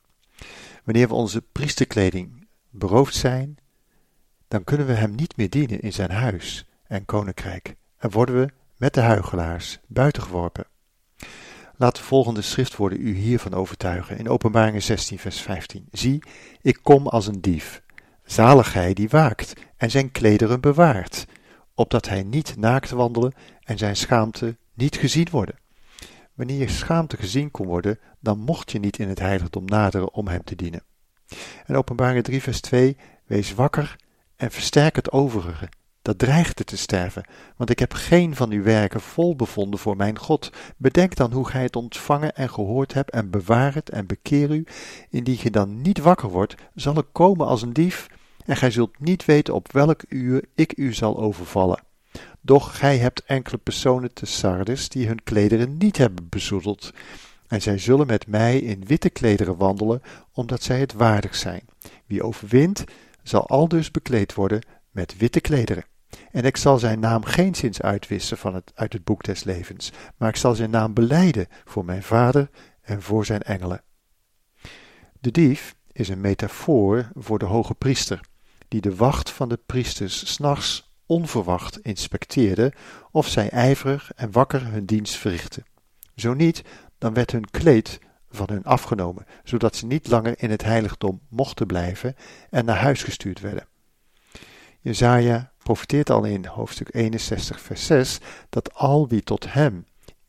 Wanneer 0.85 1.09
we 1.09 1.15
onze 1.15 1.43
priesterkleding 1.53 2.47
beroofd 2.71 3.15
zijn, 3.15 3.59
dan 4.49 4.65
kunnen 4.65 4.87
we 4.87 4.93
hem 4.93 5.15
niet 5.15 5.37
meer 5.37 5.51
dienen 5.51 5.81
in 5.81 5.93
zijn 5.93 6.11
huis 6.11 6.67
en 6.87 7.05
koninkrijk 7.05 7.75
en 7.99 8.11
worden 8.11 8.35
we 8.35 8.49
met 8.77 8.95
de 8.95 9.01
huigelaars 9.01 9.81
buitengeworpen. 9.87 10.67
Laat 11.77 11.97
de 11.97 12.03
volgende 12.03 12.43
schriftwoorden 12.43 13.01
u 13.01 13.15
hiervan 13.15 13.55
overtuigen. 13.55 14.19
In 14.19 14.29
Openbaringen 14.29 14.83
16, 14.83 15.19
vers 15.19 15.41
15. 15.41 15.87
Zie, 15.93 16.23
ik 16.63 16.79
kom 16.83 17.07
als 17.07 17.27
een 17.27 17.41
dief. 17.41 17.83
Zalig 18.25 18.73
hij 18.73 18.95
die 18.95 19.09
waakt 19.09 19.53
en 19.77 19.91
zijn 19.91 20.11
klederen 20.11 20.61
bewaart, 20.61 21.27
opdat 21.75 22.09
hij 22.09 22.23
niet 22.23 22.57
naakt 22.57 22.91
wandelen 22.91 23.35
en 23.63 23.79
zijn 23.79 23.97
schaamte 23.97 24.57
niet 24.75 24.97
gezien 24.97 25.29
worden. 25.31 25.59
Wanneer 26.35 26.59
je 26.59 26.69
schaamte 26.69 27.17
gezien 27.17 27.51
kon 27.51 27.67
worden, 27.67 27.99
dan 28.21 28.39
mocht 28.39 28.73
je 28.73 28.79
niet 28.79 28.99
in 28.99 29.09
het 29.09 29.19
heiligdom 29.19 29.65
naderen 29.65 30.13
om 30.13 30.29
hem 30.29 30.45
te 30.45 30.57
dienen. 30.57 30.83
En 31.67 31.77
Openbaringen 31.77 32.23
3, 32.23 32.43
vers 32.43 32.61
2. 32.61 32.97
Wees 33.27 33.55
wakker 33.55 33.97
en 34.37 34.51
versterk 34.51 34.97
het 34.97 35.13
overige 35.13 35.69
dat 36.05 36.19
dreigde 36.19 36.65
te 36.65 36.77
sterven, 36.77 37.25
want 37.57 37.71
ik 37.71 37.79
heb 37.79 37.93
geen 37.93 38.35
van 38.37 38.51
uw 38.51 38.63
werken 38.63 39.01
vol 39.01 39.37
bevonden 39.37 39.81
voor 39.81 39.97
mijn 39.97 40.19
God. 40.19 40.51
Bedenk 40.77 41.17
dan 41.17 41.33
hoe 41.33 41.49
gij 41.49 41.63
het 41.63 41.77
ontvangen 41.77 42.35
en 42.35 42.51
gehoord 42.51 42.95
hebt, 42.95 43.11
en 43.11 43.31
bewaar 43.31 43.75
het 43.75 43.91
en 43.91 44.07
bekeer 44.07 44.51
u. 44.51 44.67
Indien 45.11 45.39
je 45.41 45.51
dan 45.51 45.83
niet 45.83 45.99
wakker 45.99 46.29
wordt, 46.29 46.55
zal 46.75 46.99
ik 46.99 47.07
komen 47.13 47.47
als 47.47 47.63
een 47.63 47.73
dief, 47.73 48.07
en 48.45 48.57
gij 48.57 48.71
zult 48.71 49.01
niet 49.01 49.25
weten 49.25 49.55
op 49.55 49.73
welk 49.73 50.03
uur 50.09 50.45
ik 50.55 50.77
u 50.77 50.93
zal 50.93 51.19
overvallen. 51.19 51.83
Doch 52.41 52.79
gij 52.79 52.99
hebt 52.99 53.25
enkele 53.25 53.59
personen 53.59 54.13
te 54.13 54.27
Sardes 54.27 54.89
die 54.89 55.07
hun 55.07 55.23
klederen 55.23 55.77
niet 55.77 55.97
hebben 55.97 56.29
bezoedeld, 56.29 56.93
en 57.47 57.63
zij 57.63 57.79
zullen 57.79 58.07
met 58.07 58.27
mij 58.27 58.59
in 58.59 58.85
witte 58.87 59.11
klederen 59.11 59.57
wandelen, 59.57 60.03
omdat 60.33 60.63
zij 60.63 60.81
het 60.81 60.93
waardig 60.93 61.35
zijn. 61.35 61.63
Wie 62.07 62.23
overwint, 62.23 62.85
zal 63.23 63.47
aldus 63.47 63.91
bekleed 63.91 64.35
worden 64.35 64.67
met 64.91 65.17
witte 65.17 65.41
klederen. 65.41 65.85
En 66.31 66.45
ik 66.45 66.57
zal 66.57 66.79
zijn 66.79 67.01
naam 67.01 67.25
geen 67.25 67.55
zins 67.55 67.83
uitwissen 67.83 68.39
van 68.39 68.55
het, 68.55 68.73
uit 68.75 68.93
het 68.93 69.05
boek 69.05 69.23
des 69.23 69.45
levens, 69.45 69.93
maar 70.17 70.29
ik 70.29 70.37
zal 70.37 70.55
zijn 70.55 70.71
naam 70.71 70.95
beleiden 70.95 71.47
voor 71.65 71.85
mijn 71.85 72.03
vader 72.03 72.51
en 72.83 73.03
voor 73.03 73.25
zijn 73.25 73.43
engelen. 73.43 73.83
De 75.21 75.31
dief 75.31 75.75
is 75.93 76.09
een 76.09 76.21
metafoor 76.21 77.11
voor 77.15 77.39
de 77.39 77.45
hoge 77.45 77.75
priester, 77.75 78.21
die 78.69 78.81
de 78.81 78.95
wacht 78.95 79.31
van 79.31 79.49
de 79.49 79.59
priesters 79.67 80.33
s'nachts 80.33 80.93
onverwacht 81.07 81.79
inspecteerde 81.79 82.73
of 83.11 83.29
zij 83.29 83.51
ijverig 83.51 84.13
en 84.15 84.33
wakker 84.33 84.67
hun 84.67 84.85
dienst 84.85 85.15
verrichtten. 85.15 85.65
Zo 86.17 86.35
niet, 86.35 86.63
dan 86.99 87.15
werd 87.15 87.31
hun 87.31 87.51
kleed 87.51 87.99
van 88.31 88.47
hun 88.51 88.65
afgenomen, 88.65 89.27
zodat 89.45 89.77
ze 89.77 89.87
niet 89.87 90.09
langer 90.09 90.35
in 90.37 90.51
het 90.51 90.63
heiligdom 90.63 91.21
mochten 91.29 91.67
blijven 91.67 92.15
en 92.51 92.65
naar 92.65 92.77
huis 92.77 93.03
gestuurd 93.03 93.41
werden. 93.41 93.67
Jezaja 94.81 95.53
profiteert 95.65 96.11
al 96.11 96.25
in 96.25 96.47
hoofdstuk 96.47 96.95
61 96.95 97.61
vers 97.61 97.87
6 97.87 98.19
dat 98.49 98.75
al 98.75 99.09
wie 99.09 99.23
tot 99.23 99.53
hem 99.53 99.87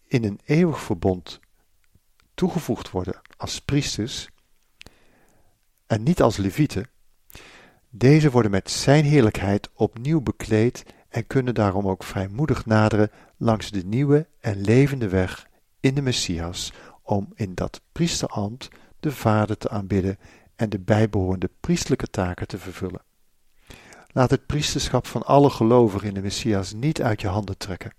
in 0.08 0.24
een 0.24 0.40
eeuwig 0.46 0.80
verbond 0.80 1.40
toegevoegd 2.34 2.92
worden 2.92 3.22
als 3.38 3.62
priesters 3.62 4.30
en 5.88 6.04
niet 6.04 6.22
als 6.22 6.38
levieten, 6.38 6.90
deze 7.90 8.32
worden 8.32 8.52
met 8.52 8.72
zijn 8.72 9.06
heerlijkheid 9.06 9.70
opnieuw 9.74 10.22
bekleed 10.22 10.84
en 11.10 11.28
kunnen 11.28 11.54
daarom 11.54 11.88
ook 11.88 12.04
vrijmoedig 12.04 12.66
naderen 12.66 13.12
langs 13.38 13.72
de 13.72 13.86
nieuwe 13.86 14.28
en 14.40 14.62
levende 14.62 15.10
weg 15.10 15.48
in 15.80 15.94
de 15.94 16.02
Messias, 16.02 16.74
om 17.02 17.32
in 17.36 17.54
dat 17.54 17.82
priesterambt 17.92 18.68
de 19.00 19.12
Vader 19.12 19.58
te 19.58 19.70
aanbidden 19.70 20.18
en 20.56 20.70
de 20.70 20.80
bijbehorende 20.80 21.50
priestelijke 21.60 22.08
taken 22.08 22.48
te 22.48 22.58
vervullen. 22.58 23.02
Laat 24.16 24.30
het 24.30 24.46
priesterschap 24.46 25.08
van 25.08 25.24
alle 25.24 25.50
gelovigen 25.50 26.08
in 26.08 26.14
de 26.14 26.22
Messias 26.22 26.74
niet 26.74 27.02
uit 27.02 27.22
je 27.22 27.28
handen 27.28 27.58
trekken. 27.58 27.94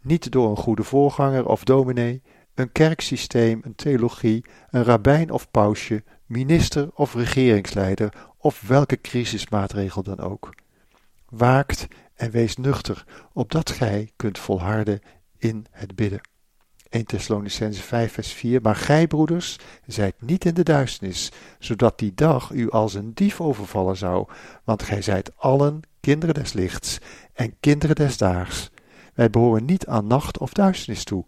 Niet 0.00 0.32
door 0.32 0.50
een 0.50 0.56
goede 0.56 0.82
voorganger 0.82 1.46
of 1.46 1.64
dominee, 1.64 2.22
een 2.54 2.72
kerksysteem, 2.72 3.60
een 3.64 3.74
theologie, 3.74 4.44
een 4.70 4.84
rabbijn 4.84 5.30
of 5.30 5.50
pausje, 5.50 6.04
minister 6.26 6.90
of 6.94 7.14
regeringsleider 7.14 8.14
of 8.38 8.60
welke 8.60 9.00
crisismaatregel 9.00 10.02
dan 10.02 10.18
ook. 10.18 10.54
Waakt 11.28 11.86
en 12.14 12.30
wees 12.30 12.56
nuchter, 12.56 13.04
opdat 13.32 13.70
gij 13.70 14.12
kunt 14.16 14.38
volharden 14.38 15.00
in 15.36 15.66
het 15.70 15.94
bidden. 15.94 16.20
1 16.94 17.06
Thessalonicense 17.06 17.82
5 17.82 18.12
vers 18.12 18.32
4 18.32 18.60
Maar 18.62 18.76
gij, 18.76 19.06
broeders, 19.06 19.58
zijt 19.86 20.14
niet 20.18 20.44
in 20.44 20.54
de 20.54 20.62
duisternis, 20.62 21.32
zodat 21.58 21.98
die 21.98 22.12
dag 22.14 22.50
u 22.50 22.70
als 22.70 22.94
een 22.94 23.14
dief 23.14 23.40
overvallen 23.40 23.96
zou, 23.96 24.26
want 24.64 24.82
gij 24.82 25.02
zijt 25.02 25.30
allen 25.36 25.80
kinderen 26.00 26.34
des 26.34 26.52
lichts 26.52 26.98
en 27.32 27.54
kinderen 27.60 27.96
des 27.96 28.16
daags. 28.16 28.70
Wij 29.14 29.30
behoren 29.30 29.64
niet 29.64 29.86
aan 29.86 30.06
nacht 30.06 30.38
of 30.38 30.52
duisternis 30.52 31.04
toe. 31.04 31.24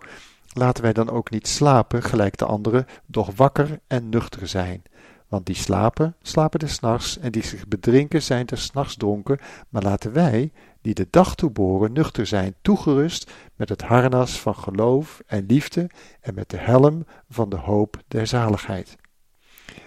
Laten 0.52 0.83
wij 0.83 0.92
dan 0.92 1.11
ook 1.11 1.31
niet 1.31 1.48
slapen, 1.48 2.02
gelijk 2.02 2.37
de 2.37 2.44
anderen, 2.44 2.87
doch 3.07 3.31
wakker 3.37 3.81
en 3.87 4.09
nuchter 4.09 4.48
zijn. 4.48 4.83
Want 5.29 5.46
die 5.46 5.55
slapen, 5.55 6.16
slapen 6.22 6.59
des 6.59 6.81
nachts, 6.81 7.18
en 7.18 7.33
die 7.33 7.44
zich 7.44 7.68
bedrinken, 7.68 8.22
zijn 8.22 8.46
des 8.46 8.70
nachts 8.70 8.96
dronken. 8.96 9.38
Maar 9.68 9.83
laten 9.83 10.12
wij, 10.12 10.52
die 10.87 10.94
de 10.94 11.07
dag 11.11 11.35
toeboren, 11.35 11.92
nuchter 11.92 12.27
zijn, 12.27 12.55
toegerust 12.62 13.33
met 13.57 13.68
het 13.68 13.83
harnas 13.83 14.40
van 14.40 14.57
geloof 14.57 15.20
en 15.27 15.46
liefde 15.46 15.90
en 16.20 16.35
met 16.35 16.51
de 16.51 16.57
helm 16.57 17.07
van 17.29 17.49
de 17.49 17.57
hoop 17.57 18.03
der 18.09 18.27
zaligheid. 18.27 18.96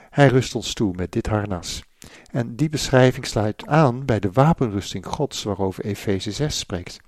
Hij 0.10 0.28
rust 0.28 0.56
ons 0.56 0.74
toe 0.74 0.94
met 0.96 1.12
dit 1.12 1.28
harnas. 1.28 1.84
En 2.32 2.56
die 2.56 2.70
beschrijving 2.70 3.26
sluit 3.26 3.68
aan 3.68 4.06
bij 4.06 4.20
de 4.20 4.32
wapenrusting 4.32 5.06
Gods 5.06 5.44
waarover 5.44 5.84
Efeze 5.84 6.32
6 6.32 6.60
spreekt. 6.60 7.00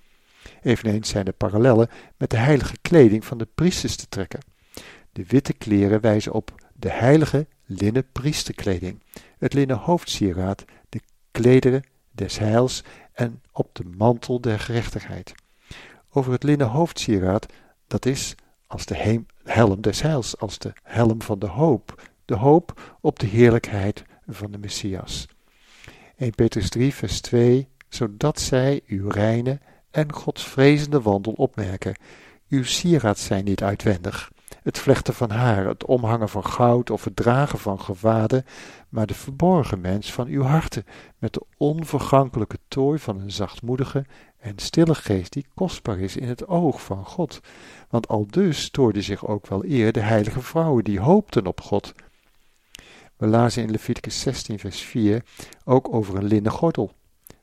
Eveneens 0.62 1.10
zijn 1.10 1.26
er 1.26 1.34
parallellen 1.34 1.90
met 2.18 2.30
de 2.30 2.38
heilige 2.38 2.78
kleding 2.82 3.26
van 3.26 3.38
de 3.38 3.48
priesters 3.56 3.96
te 3.96 4.08
trekken. 4.10 4.40
De 5.12 5.26
witte 5.28 5.54
kleren 5.54 6.02
wijzen 6.02 6.34
op 6.34 6.56
de 6.74 6.90
heilige 6.90 7.48
linnen 7.66 8.12
priesterkleding, 8.12 9.04
het 9.38 9.54
linnen 9.54 9.78
hoofdsieraad, 9.78 10.66
de 10.90 11.00
klederen 11.32 11.84
des 12.12 12.38
heils 12.38 12.84
en 13.22 13.42
op 13.52 13.70
de 13.76 13.84
mantel 13.98 14.40
der 14.40 14.60
gerechtigheid. 14.60 15.34
Over 16.10 16.32
het 16.32 16.44
linnen 16.44 16.68
hoofdsieraad, 16.68 17.46
dat 17.88 18.06
is 18.06 18.36
als 18.68 18.86
de 18.86 19.24
helm 19.44 19.82
des 19.82 20.02
heils, 20.02 20.38
als 20.38 20.58
de 20.58 20.74
helm 20.84 21.22
van 21.22 21.40
de 21.40 21.48
hoop, 21.48 22.10
de 22.26 22.36
hoop 22.36 22.98
op 23.02 23.20
de 23.20 23.28
heerlijkheid 23.28 24.04
van 24.28 24.52
de 24.52 24.58
Messias. 24.58 25.28
1 26.18 26.32
Petrus 26.32 26.70
3, 26.70 26.94
vers 26.94 27.22
2, 27.22 27.68
zodat 27.90 28.40
zij 28.40 28.82
uw 28.88 29.10
reine 29.10 29.60
en 29.92 30.14
godsvrezende 30.14 31.02
wandel 31.02 31.34
opmerken. 31.34 31.96
Uw 32.50 32.64
sieraad 32.64 33.20
zijn 33.20 33.44
niet 33.44 33.64
uitwendig, 33.64 34.32
het 34.62 34.80
vlechten 34.80 35.14
van 35.14 35.30
haar, 35.30 35.66
het 35.66 35.86
omhangen 35.86 36.30
van 36.30 36.46
goud 36.46 36.90
of 36.90 37.04
het 37.04 37.16
dragen 37.16 37.60
van 37.60 37.82
gewaden, 37.82 38.46
maar 38.90 39.06
de 39.06 39.14
verborgen 39.14 39.82
mens 39.82 40.14
van 40.14 40.28
uw 40.28 40.42
harten, 40.42 40.86
met 41.18 41.34
de 41.34 41.42
onvergankelijke 41.58 42.58
tooi 42.68 43.00
van 43.00 43.20
een 43.20 43.32
zachtmoedige 43.32 44.06
en 44.40 44.54
stille 44.60 44.96
geest 44.96 45.34
die 45.34 45.46
kostbaar 45.54 46.00
is 46.00 46.16
in 46.16 46.28
het 46.28 46.48
oog 46.48 46.84
van 46.84 47.06
God. 47.06 47.40
Want 47.90 48.08
al 48.08 48.28
dus 48.30 48.62
stoorden 48.62 49.04
zich 49.04 49.28
ook 49.28 49.48
wel 49.48 49.66
eer 49.66 49.92
de 49.92 50.00
heilige 50.00 50.42
vrouwen 50.42 50.84
die 50.84 51.00
hoopten 51.00 51.48
op 51.48 51.62
God. 51.62 51.94
We 53.18 53.28
lazen 53.28 53.64
in 53.64 53.72
Leviticus 53.72 54.20
16 54.20 54.60
vers 54.60 54.82
4 54.82 55.24
ook 55.64 55.94
over 55.94 56.16
een 56.16 56.26
linnen 56.26 56.52
gordel. 56.52 56.92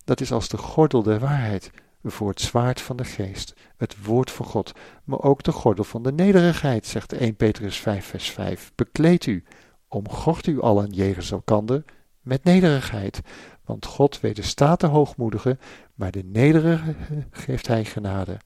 Dat 0.04 0.20
is 0.20 0.32
als 0.32 0.48
de 0.48 0.56
gordel 0.56 1.02
der 1.02 1.18
waarheid, 1.18 1.70
voor 2.10 2.28
het 2.28 2.40
zwaard 2.40 2.80
van 2.80 2.96
de 2.96 3.04
geest, 3.04 3.54
het 3.76 4.04
woord 4.04 4.30
van 4.30 4.46
God, 4.46 4.72
maar 5.04 5.22
ook 5.22 5.42
de 5.42 5.52
gordel 5.52 5.84
van 5.84 6.02
de 6.02 6.12
nederigheid, 6.12 6.86
zegt 6.86 7.12
1 7.12 7.36
Petrus 7.36 7.76
5 7.76 8.06
vers 8.06 8.30
5. 8.30 8.72
Bekleed 8.74 9.26
u, 9.26 9.44
omgort 9.88 10.46
u 10.46 10.60
allen 10.60 10.90
jegens 10.90 11.30
elkander 11.30 11.84
met 12.20 12.44
nederigheid, 12.44 13.20
want 13.64 13.86
God 13.86 14.20
wederstaat 14.20 14.80
de 14.80 14.86
hoogmoedige, 14.86 15.58
maar 15.94 16.10
de 16.10 16.24
nederige 16.24 16.94
geeft 17.30 17.66
hij 17.66 17.84
genade. 17.84 18.36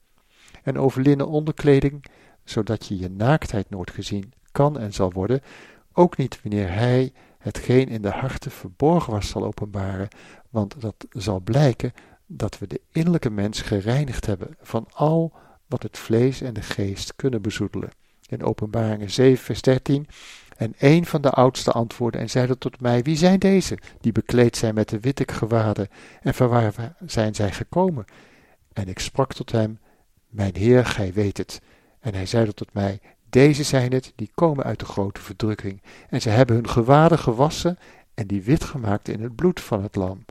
En 0.63 0.77
over 0.77 1.01
linnen 1.01 1.27
onderkleding, 1.27 2.05
zodat 2.43 2.85
je 2.85 2.97
je 2.97 3.09
naaktheid 3.09 3.69
nooit 3.69 3.91
gezien 3.91 4.33
kan 4.51 4.79
en 4.79 4.93
zal 4.93 5.11
worden, 5.11 5.41
ook 5.93 6.17
niet 6.17 6.41
wanneer 6.41 6.73
hij 6.73 7.13
hetgeen 7.37 7.87
in 7.87 8.01
de 8.01 8.09
harten 8.09 8.51
verborgen 8.51 9.13
was 9.13 9.29
zal 9.29 9.45
openbaren, 9.45 10.07
want 10.49 10.81
dat 10.81 10.95
zal 11.09 11.39
blijken 11.39 11.93
dat 12.37 12.59
we 12.59 12.67
de 12.67 12.81
innerlijke 12.91 13.29
mens 13.29 13.61
gereinigd 13.61 14.25
hebben 14.25 14.57
van 14.61 14.87
al 14.93 15.33
wat 15.67 15.83
het 15.83 15.97
vlees 15.97 16.41
en 16.41 16.53
de 16.53 16.61
geest 16.61 17.15
kunnen 17.15 17.41
bezoedelen. 17.41 17.89
In 18.27 18.43
Openbaringen 18.43 19.11
7, 19.11 19.43
vers 19.43 19.61
13. 19.61 20.07
En 20.57 20.73
een 20.77 21.05
van 21.05 21.21
de 21.21 21.29
oudsten 21.29 21.73
antwoordde 21.73 22.19
en 22.19 22.29
zeide 22.29 22.57
tot 22.57 22.81
mij: 22.81 23.01
Wie 23.01 23.17
zijn 23.17 23.39
deze, 23.39 23.77
die 24.01 24.11
bekleed 24.11 24.57
zijn 24.57 24.73
met 24.73 24.89
de 24.89 24.99
witte 24.99 25.23
gewaden, 25.31 25.87
en 26.21 26.33
van 26.33 26.49
waar 26.49 26.95
zijn 27.05 27.35
zij 27.35 27.51
gekomen? 27.51 28.05
En 28.73 28.87
ik 28.87 28.99
sprak 28.99 29.33
tot 29.33 29.51
hem: 29.51 29.79
Mijn 30.27 30.55
Heer, 30.55 30.85
gij 30.85 31.13
weet 31.13 31.37
het. 31.37 31.61
En 31.99 32.13
hij 32.13 32.25
zeide 32.25 32.53
tot 32.53 32.73
mij: 32.73 32.99
Deze 33.29 33.63
zijn 33.63 33.91
het, 33.91 34.13
die 34.15 34.31
komen 34.35 34.63
uit 34.63 34.79
de 34.79 34.85
grote 34.85 35.21
verdrukking, 35.21 35.81
en 36.09 36.21
zij 36.21 36.33
hebben 36.33 36.55
hun 36.55 36.69
gewaden 36.69 37.19
gewassen 37.19 37.77
en 38.13 38.27
die 38.27 38.43
wit 38.43 38.63
gemaakt 38.63 39.07
in 39.07 39.21
het 39.21 39.35
bloed 39.35 39.59
van 39.59 39.83
het 39.83 39.95
lam. 39.95 40.25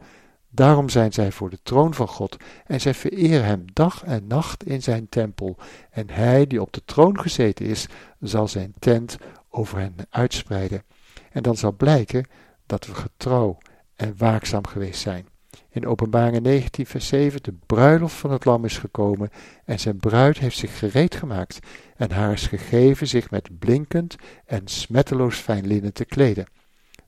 Daarom 0.54 0.88
zijn 0.88 1.12
zij 1.12 1.32
voor 1.32 1.50
de 1.50 1.58
troon 1.62 1.94
van 1.94 2.08
God 2.08 2.36
en 2.66 2.80
zij 2.80 2.94
vereren 2.94 3.44
hem 3.44 3.64
dag 3.72 4.02
en 4.04 4.26
nacht 4.26 4.64
in 4.64 4.82
zijn 4.82 5.08
tempel. 5.08 5.56
En 5.90 6.10
hij 6.10 6.46
die 6.46 6.60
op 6.60 6.72
de 6.72 6.84
troon 6.84 7.20
gezeten 7.20 7.66
is, 7.66 7.86
zal 8.20 8.48
zijn 8.48 8.74
tent 8.78 9.16
over 9.50 9.78
hen 9.78 9.96
uitspreiden. 10.10 10.82
En 11.30 11.42
dan 11.42 11.56
zal 11.56 11.72
blijken 11.72 12.28
dat 12.66 12.86
we 12.86 12.94
getrouw 12.94 13.58
en 13.96 14.14
waakzaam 14.16 14.66
geweest 14.66 15.00
zijn. 15.00 15.26
In 15.68 15.86
Openbaringen 15.86 16.42
19, 16.42 16.86
vers 16.86 17.06
7, 17.06 17.42
de 17.42 17.54
bruiloft 17.66 18.14
van 18.14 18.30
het 18.30 18.44
lam 18.44 18.64
is 18.64 18.78
gekomen 18.78 19.30
en 19.64 19.80
zijn 19.80 19.96
bruid 19.96 20.38
heeft 20.38 20.58
zich 20.58 20.78
gereed 20.78 21.14
gemaakt 21.14 21.58
en 21.96 22.10
haar 22.10 22.32
is 22.32 22.46
gegeven 22.46 23.08
zich 23.08 23.30
met 23.30 23.58
blinkend 23.58 24.16
en 24.44 24.62
smetteloos 24.64 25.36
fijn 25.36 25.66
linnen 25.66 25.92
te 25.92 26.04
kleden. 26.04 26.46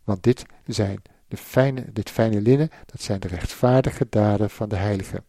Want 0.04 0.22
dit 0.22 0.44
zijn 0.66 1.02
de 1.28 1.36
fijne, 1.36 1.84
dit 1.92 2.10
fijne 2.10 2.40
linnen, 2.40 2.70
dat 2.86 3.02
zijn 3.02 3.20
de 3.20 3.28
rechtvaardige 3.28 4.06
daden 4.10 4.50
van 4.50 4.68
de 4.68 4.76
heilige. 4.76 5.22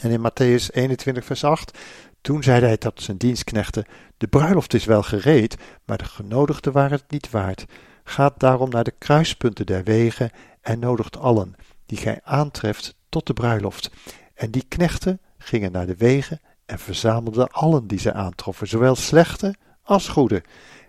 En 0.00 0.10
in 0.10 0.20
Matthäus 0.20 0.70
21, 0.70 1.24
vers 1.24 1.44
8, 1.44 1.78
toen 2.20 2.42
zeide 2.42 2.66
hij 2.66 2.76
tot 2.76 3.02
zijn 3.02 3.16
dienstknechten, 3.16 3.84
de 4.16 4.26
bruiloft 4.26 4.74
is 4.74 4.84
wel 4.84 5.02
gereed, 5.02 5.56
maar 5.84 5.98
de 5.98 6.04
genodigden 6.04 6.72
waren 6.72 6.98
het 6.98 7.10
niet 7.10 7.30
waard. 7.30 7.64
Gaat 8.04 8.40
daarom 8.40 8.70
naar 8.70 8.84
de 8.84 8.94
kruispunten 8.98 9.66
der 9.66 9.84
wegen 9.84 10.30
en 10.60 10.78
nodigt 10.78 11.16
allen, 11.18 11.54
die 11.86 11.98
gij 11.98 12.20
aantreft, 12.24 12.94
tot 13.08 13.26
de 13.26 13.32
bruiloft. 13.32 13.90
En 14.34 14.50
die 14.50 14.64
knechten 14.68 15.20
gingen 15.38 15.72
naar 15.72 15.86
de 15.86 15.96
wegen 15.96 16.40
en 16.66 16.78
verzamelden 16.78 17.48
allen 17.48 17.86
die 17.86 18.00
zij 18.00 18.12
aantroffen, 18.12 18.68
zowel 18.68 18.94
slechte 18.94 19.54
als 19.82 20.08
goede. 20.08 20.42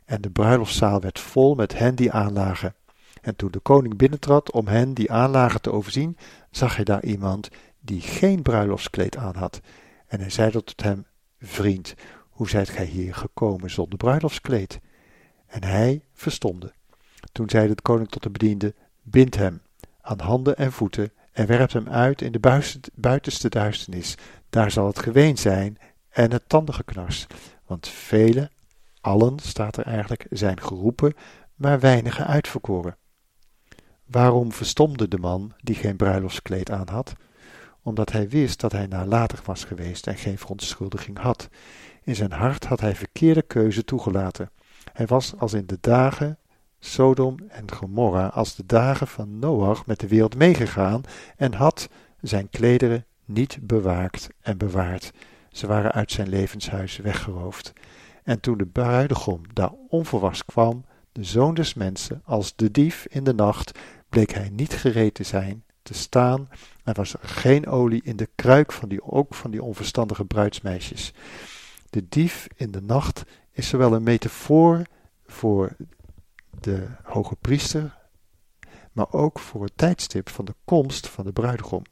En 0.05 0.21
de 0.21 0.29
bruiloftszaal 0.29 1.01
werd 1.01 1.19
vol 1.19 1.55
met 1.55 1.77
hen 1.77 1.95
die 1.95 2.12
aanlagen. 2.12 2.75
En 3.21 3.36
toen 3.36 3.51
de 3.51 3.60
koning 3.60 3.97
binnentrad 3.97 4.51
om 4.51 4.67
hen 4.67 4.93
die 4.93 5.12
aanlagen 5.12 5.62
te 5.62 5.71
overzien, 5.71 6.17
zag 6.51 6.75
hij 6.75 6.86
daar 6.86 7.03
iemand 7.03 7.49
die 7.79 8.01
geen 8.01 8.41
bruiloftskleed 8.41 9.17
aan 9.17 9.36
had. 9.36 9.60
En 10.08 10.19
hij 10.19 10.29
zei 10.29 10.51
tot 10.51 10.82
hem, 10.82 11.05
vriend, 11.39 11.95
hoe 12.29 12.49
zijt 12.49 12.69
gij 12.69 12.86
hier 12.86 13.15
gekomen 13.15 13.71
zonder 13.71 13.97
bruiloftskleed? 13.97 14.79
En 15.47 15.63
hij 15.63 16.03
verstomde. 16.13 16.73
Toen 17.32 17.49
zeide 17.49 17.75
de 17.75 17.82
koning 17.82 18.10
tot 18.10 18.23
de 18.23 18.29
bediende, 18.29 18.73
bind 19.01 19.36
hem 19.36 19.62
aan 20.01 20.19
handen 20.19 20.58
en 20.58 20.71
voeten 20.71 21.12
en 21.32 21.47
werpt 21.47 21.73
hem 21.73 21.89
uit 21.89 22.21
in 22.21 22.32
de 22.32 22.62
buitenste 22.95 23.49
duisternis. 23.49 24.15
Daar 24.49 24.71
zal 24.71 24.88
het 24.88 24.99
geween 24.99 25.38
zijn 25.38 25.77
en 26.10 26.32
het 26.32 26.49
tandengeknars. 26.49 27.27
Want 27.65 27.88
velen, 27.88 28.51
allen 29.01 29.39
staat 29.39 29.77
er 29.77 29.86
eigenlijk, 29.86 30.25
zijn 30.29 30.62
geroepen, 30.62 31.13
maar 31.55 31.79
weinigen 31.79 32.27
uitverkoren. 32.27 32.98
Waarom 34.10 34.51
verstomde 34.51 35.07
de 35.07 35.17
man 35.17 35.53
die 35.63 35.75
geen 35.75 35.95
bruiloftskleed 35.95 36.71
aan 36.71 36.87
had? 36.89 37.13
Omdat 37.81 38.12
hij 38.12 38.29
wist 38.29 38.60
dat 38.60 38.71
hij 38.71 38.85
nalatig 38.87 39.45
was 39.45 39.63
geweest 39.63 40.07
en 40.07 40.17
geen 40.17 40.37
verontschuldiging 40.37 41.17
had. 41.17 41.49
In 42.03 42.15
zijn 42.15 42.31
hart 42.31 42.65
had 42.65 42.79
hij 42.79 42.95
verkeerde 42.95 43.41
keuze 43.41 43.83
toegelaten. 43.83 44.49
Hij 44.93 45.05
was 45.05 45.33
als 45.37 45.53
in 45.53 45.65
de 45.65 45.77
dagen 45.81 46.37
Sodom 46.79 47.35
en 47.47 47.71
Gomorra, 47.71 48.27
als 48.27 48.55
de 48.55 48.65
dagen 48.65 49.07
van 49.07 49.39
Noach 49.39 49.85
met 49.85 49.99
de 49.99 50.07
wereld 50.07 50.35
meegegaan 50.35 51.01
en 51.35 51.53
had 51.53 51.89
zijn 52.21 52.49
klederen 52.49 53.05
niet 53.25 53.57
bewaakt 53.62 54.29
en 54.41 54.57
bewaard. 54.57 55.12
Ze 55.51 55.67
waren 55.67 55.91
uit 55.91 56.12
zijn 56.12 56.29
levenshuis 56.29 56.97
weggeroofd. 56.97 57.73
En 58.23 58.39
toen 58.39 58.57
de 58.57 58.65
bruidegom 58.65 59.41
daar 59.53 59.71
onverwachts 59.89 60.45
kwam, 60.45 60.85
de 61.12 61.23
zoon 61.23 61.53
des 61.53 61.73
mensen, 61.73 62.21
als 62.25 62.55
de 62.55 62.71
dief 62.71 63.05
in 63.10 63.23
de 63.23 63.33
nacht, 63.33 63.79
bleek 64.10 64.31
hij 64.31 64.49
niet 64.49 64.73
gereed 64.73 65.13
te 65.13 65.23
zijn, 65.23 65.63
te 65.81 65.93
staan, 65.93 66.49
en 66.83 66.93
was 66.93 67.13
er 67.13 67.27
geen 67.27 67.67
olie 67.67 68.03
in 68.03 68.17
de 68.17 68.29
kruik 68.35 68.71
van 68.71 68.89
die, 68.89 69.03
ook 69.03 69.33
van 69.33 69.51
die 69.51 69.63
onverstandige 69.63 70.25
bruidsmeisjes. 70.25 71.13
De 71.89 72.05
dief 72.10 72.47
in 72.55 72.71
de 72.71 72.81
nacht 72.81 73.23
is 73.51 73.67
zowel 73.67 73.93
een 73.93 74.03
metafoor 74.03 74.81
voor 75.25 75.75
de 76.60 76.87
hoge 77.03 77.35
priester, 77.35 77.97
maar 78.91 79.13
ook 79.13 79.39
voor 79.39 79.63
het 79.63 79.77
tijdstip 79.77 80.29
van 80.29 80.45
de 80.45 80.55
komst 80.65 81.07
van 81.07 81.25
de 81.25 81.31
bruidegom, 81.31 81.83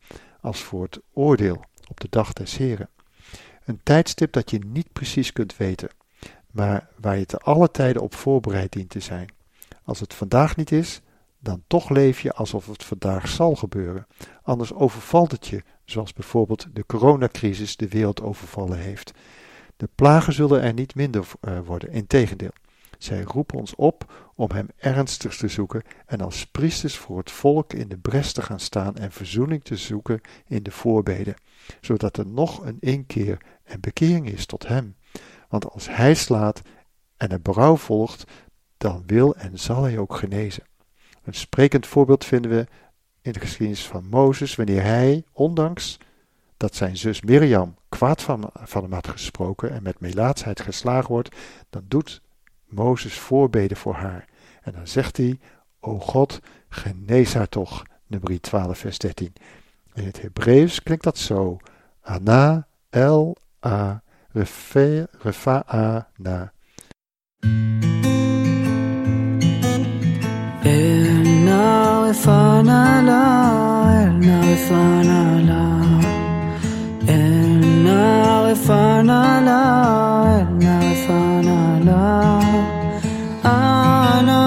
als 0.41 0.63
voor 0.63 0.84
het 0.84 0.99
oordeel 1.13 1.63
op 1.88 1.99
de 1.99 2.07
dag 2.09 2.34
des 2.34 2.57
Heren. 2.57 2.89
Een 3.65 3.80
tijdstip 3.84 4.32
dat 4.32 4.51
je 4.51 4.59
niet 4.65 4.93
precies 4.93 5.34
kunt 5.34 5.57
weten, 5.57 5.89
maar 6.51 6.89
waar 6.99 7.18
je 7.18 7.26
te 7.26 7.38
alle 7.38 7.72
tijden 7.72 8.01
op 8.01 8.15
voorbereid 8.15 8.72
dient 8.72 8.89
te 8.89 8.99
zijn. 8.99 9.34
Als 9.84 9.99
het 9.99 10.13
vandaag 10.13 10.55
niet 10.55 10.72
is, 10.72 11.01
dan 11.40 11.64
toch 11.68 11.90
leef 11.90 12.20
je 12.20 12.34
alsof 12.34 12.68
het 12.68 12.84
vandaag 12.84 13.28
zal 13.28 13.56
gebeuren. 13.56 14.08
Anders 14.42 14.74
overvalt 14.74 15.32
het 15.32 15.48
je, 15.48 15.64
zoals 15.86 16.14
bijvoorbeeld 16.14 16.68
de 16.74 16.86
coronacrisis 16.86 17.76
de 17.76 17.88
wereld 17.88 18.22
overvallen 18.22 18.78
heeft. 18.78 19.12
De 19.78 19.90
plagen 19.96 20.34
zullen 20.34 20.62
er 20.62 20.74
niet 20.74 20.96
minder 20.96 21.28
uh, 21.42 21.60
worden, 21.60 21.92
integendeel. 21.92 22.52
Zij 22.98 23.22
roepen 23.22 23.58
ons 23.58 23.76
op 23.76 24.30
om 24.36 24.52
hem 24.52 24.68
ernstig 24.78 25.38
te 25.38 25.48
zoeken 25.48 25.84
en 26.06 26.22
als 26.22 26.46
priesters 26.46 26.98
voor 26.98 27.18
het 27.18 27.32
volk 27.32 27.74
in 27.74 27.88
de 27.88 27.98
bres 27.98 28.34
te 28.34 28.42
gaan 28.42 28.60
staan 28.60 28.96
en 28.96 29.12
verzoening 29.12 29.64
te 29.64 29.76
zoeken 29.76 30.22
in 30.46 30.64
de 30.64 30.72
voorbeden, 30.72 31.36
zodat 31.82 32.18
er 32.18 32.28
nog 32.28 32.66
een 32.66 32.78
inkeer 32.80 33.42
en 33.64 33.80
bekering 33.80 34.30
is 34.30 34.46
tot 34.46 34.68
hem. 34.68 34.96
Want 35.50 35.70
als 35.72 35.88
hij 35.90 36.14
slaat 36.14 36.62
en 37.18 37.30
er 37.30 37.42
berouw 37.42 37.76
volgt, 37.76 38.32
dan 38.78 39.04
wil 39.06 39.36
en 39.36 39.60
zal 39.60 39.84
hij 39.84 39.98
ook 39.98 40.16
genezen. 40.16 40.64
Een 41.28 41.34
sprekend 41.34 41.88
voorbeeld 41.88 42.26
vinden 42.26 42.52
we 42.52 42.66
in 43.22 43.32
de 43.32 43.40
geschiedenis 43.40 43.88
van 43.88 44.08
Mozes, 44.10 44.56
wanneer 44.56 44.84
hij, 44.84 45.24
ondanks 45.32 45.98
dat 46.58 46.76
zijn 46.76 46.98
zus 46.98 47.22
Mirjam 47.22 47.76
kwaad 47.90 48.22
van, 48.22 48.50
van 48.54 48.84
hem 48.84 48.94
had 48.94 49.08
gesproken 49.08 49.72
en 49.72 49.84
met 49.84 50.00
melaatsheid 50.00 50.62
geslagen 50.62 51.12
wordt, 51.12 51.36
dan 51.70 51.84
doet 51.88 52.22
Mozes 52.66 53.20
voorbeden 53.20 53.78
voor 53.78 53.94
haar. 53.94 54.26
En 54.62 54.72
dan 54.72 54.88
zegt 54.88 55.18
hij, 55.18 55.40
O 55.80 56.00
God, 56.00 56.40
genees 56.70 57.34
haar 57.34 57.50
toch, 57.50 57.84
nummer 58.06 58.42
12 58.42 58.78
vers 58.78 58.98
13. 58.98 59.34
In 59.94 60.06
het 60.06 60.22
Hebreeuws 60.22 60.84
klinkt 60.84 61.04
dat 61.04 61.18
zo, 61.18 61.58
Ana, 62.02 62.68
El, 62.90 63.38
A, 63.66 64.04
Refa, 64.32 65.08
Refa'a, 65.12 66.10
Na. 66.16 66.52
Elna 72.07 72.07
refana 72.07 72.81
la, 73.09 73.23
elna 74.03 74.37
refana 74.49 75.20
la, 75.49 75.62
elna 77.16 78.03
refana 78.47 79.20
la, 79.49 79.62
elna 80.39 80.75
refana 80.87 81.59
la, 81.89 82.05
ana 83.55 84.43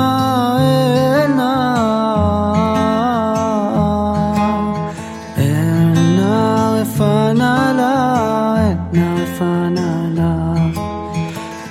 elna, 1.20 1.54
elna 5.36 6.36
refana 6.78 7.52
la, 7.80 7.96
elna 8.72 9.08
refana 9.20 9.88
la. 10.18 10.34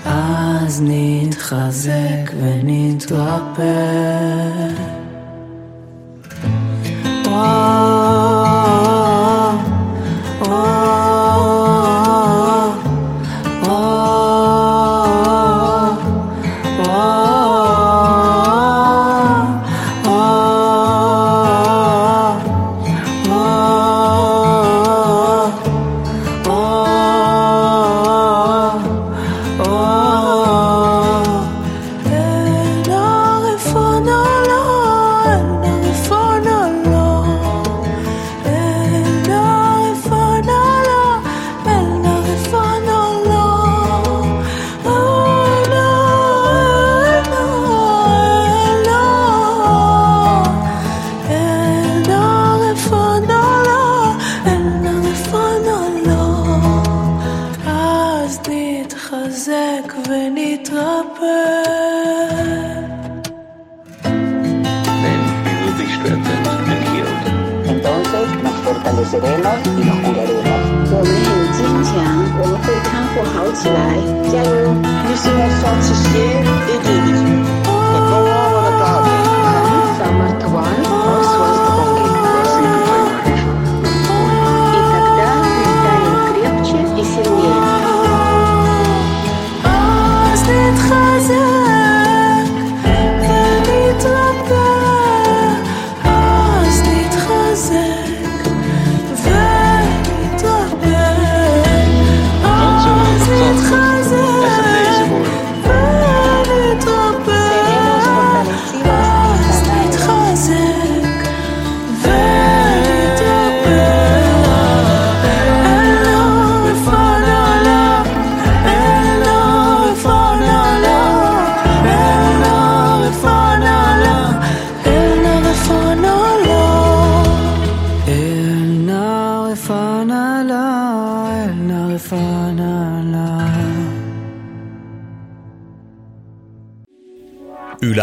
אז 0.05 0.83
נתחזק 0.85 2.25
ונתרפא. 2.41 3.65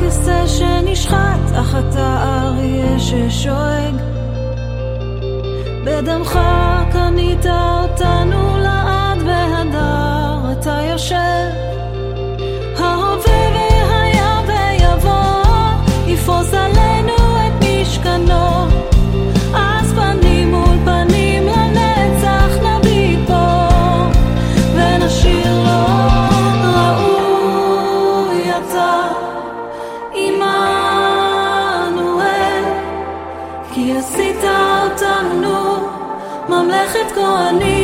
כסה 0.00 0.46
שנשחט, 0.46 1.52
אך 1.60 1.74
אתה 1.74 2.22
אריה 2.22 2.98
ששואג. 2.98 3.94
בדמך 5.84 6.38
קנית 6.92 7.46
אותנו 7.46 8.49
money 37.30 37.79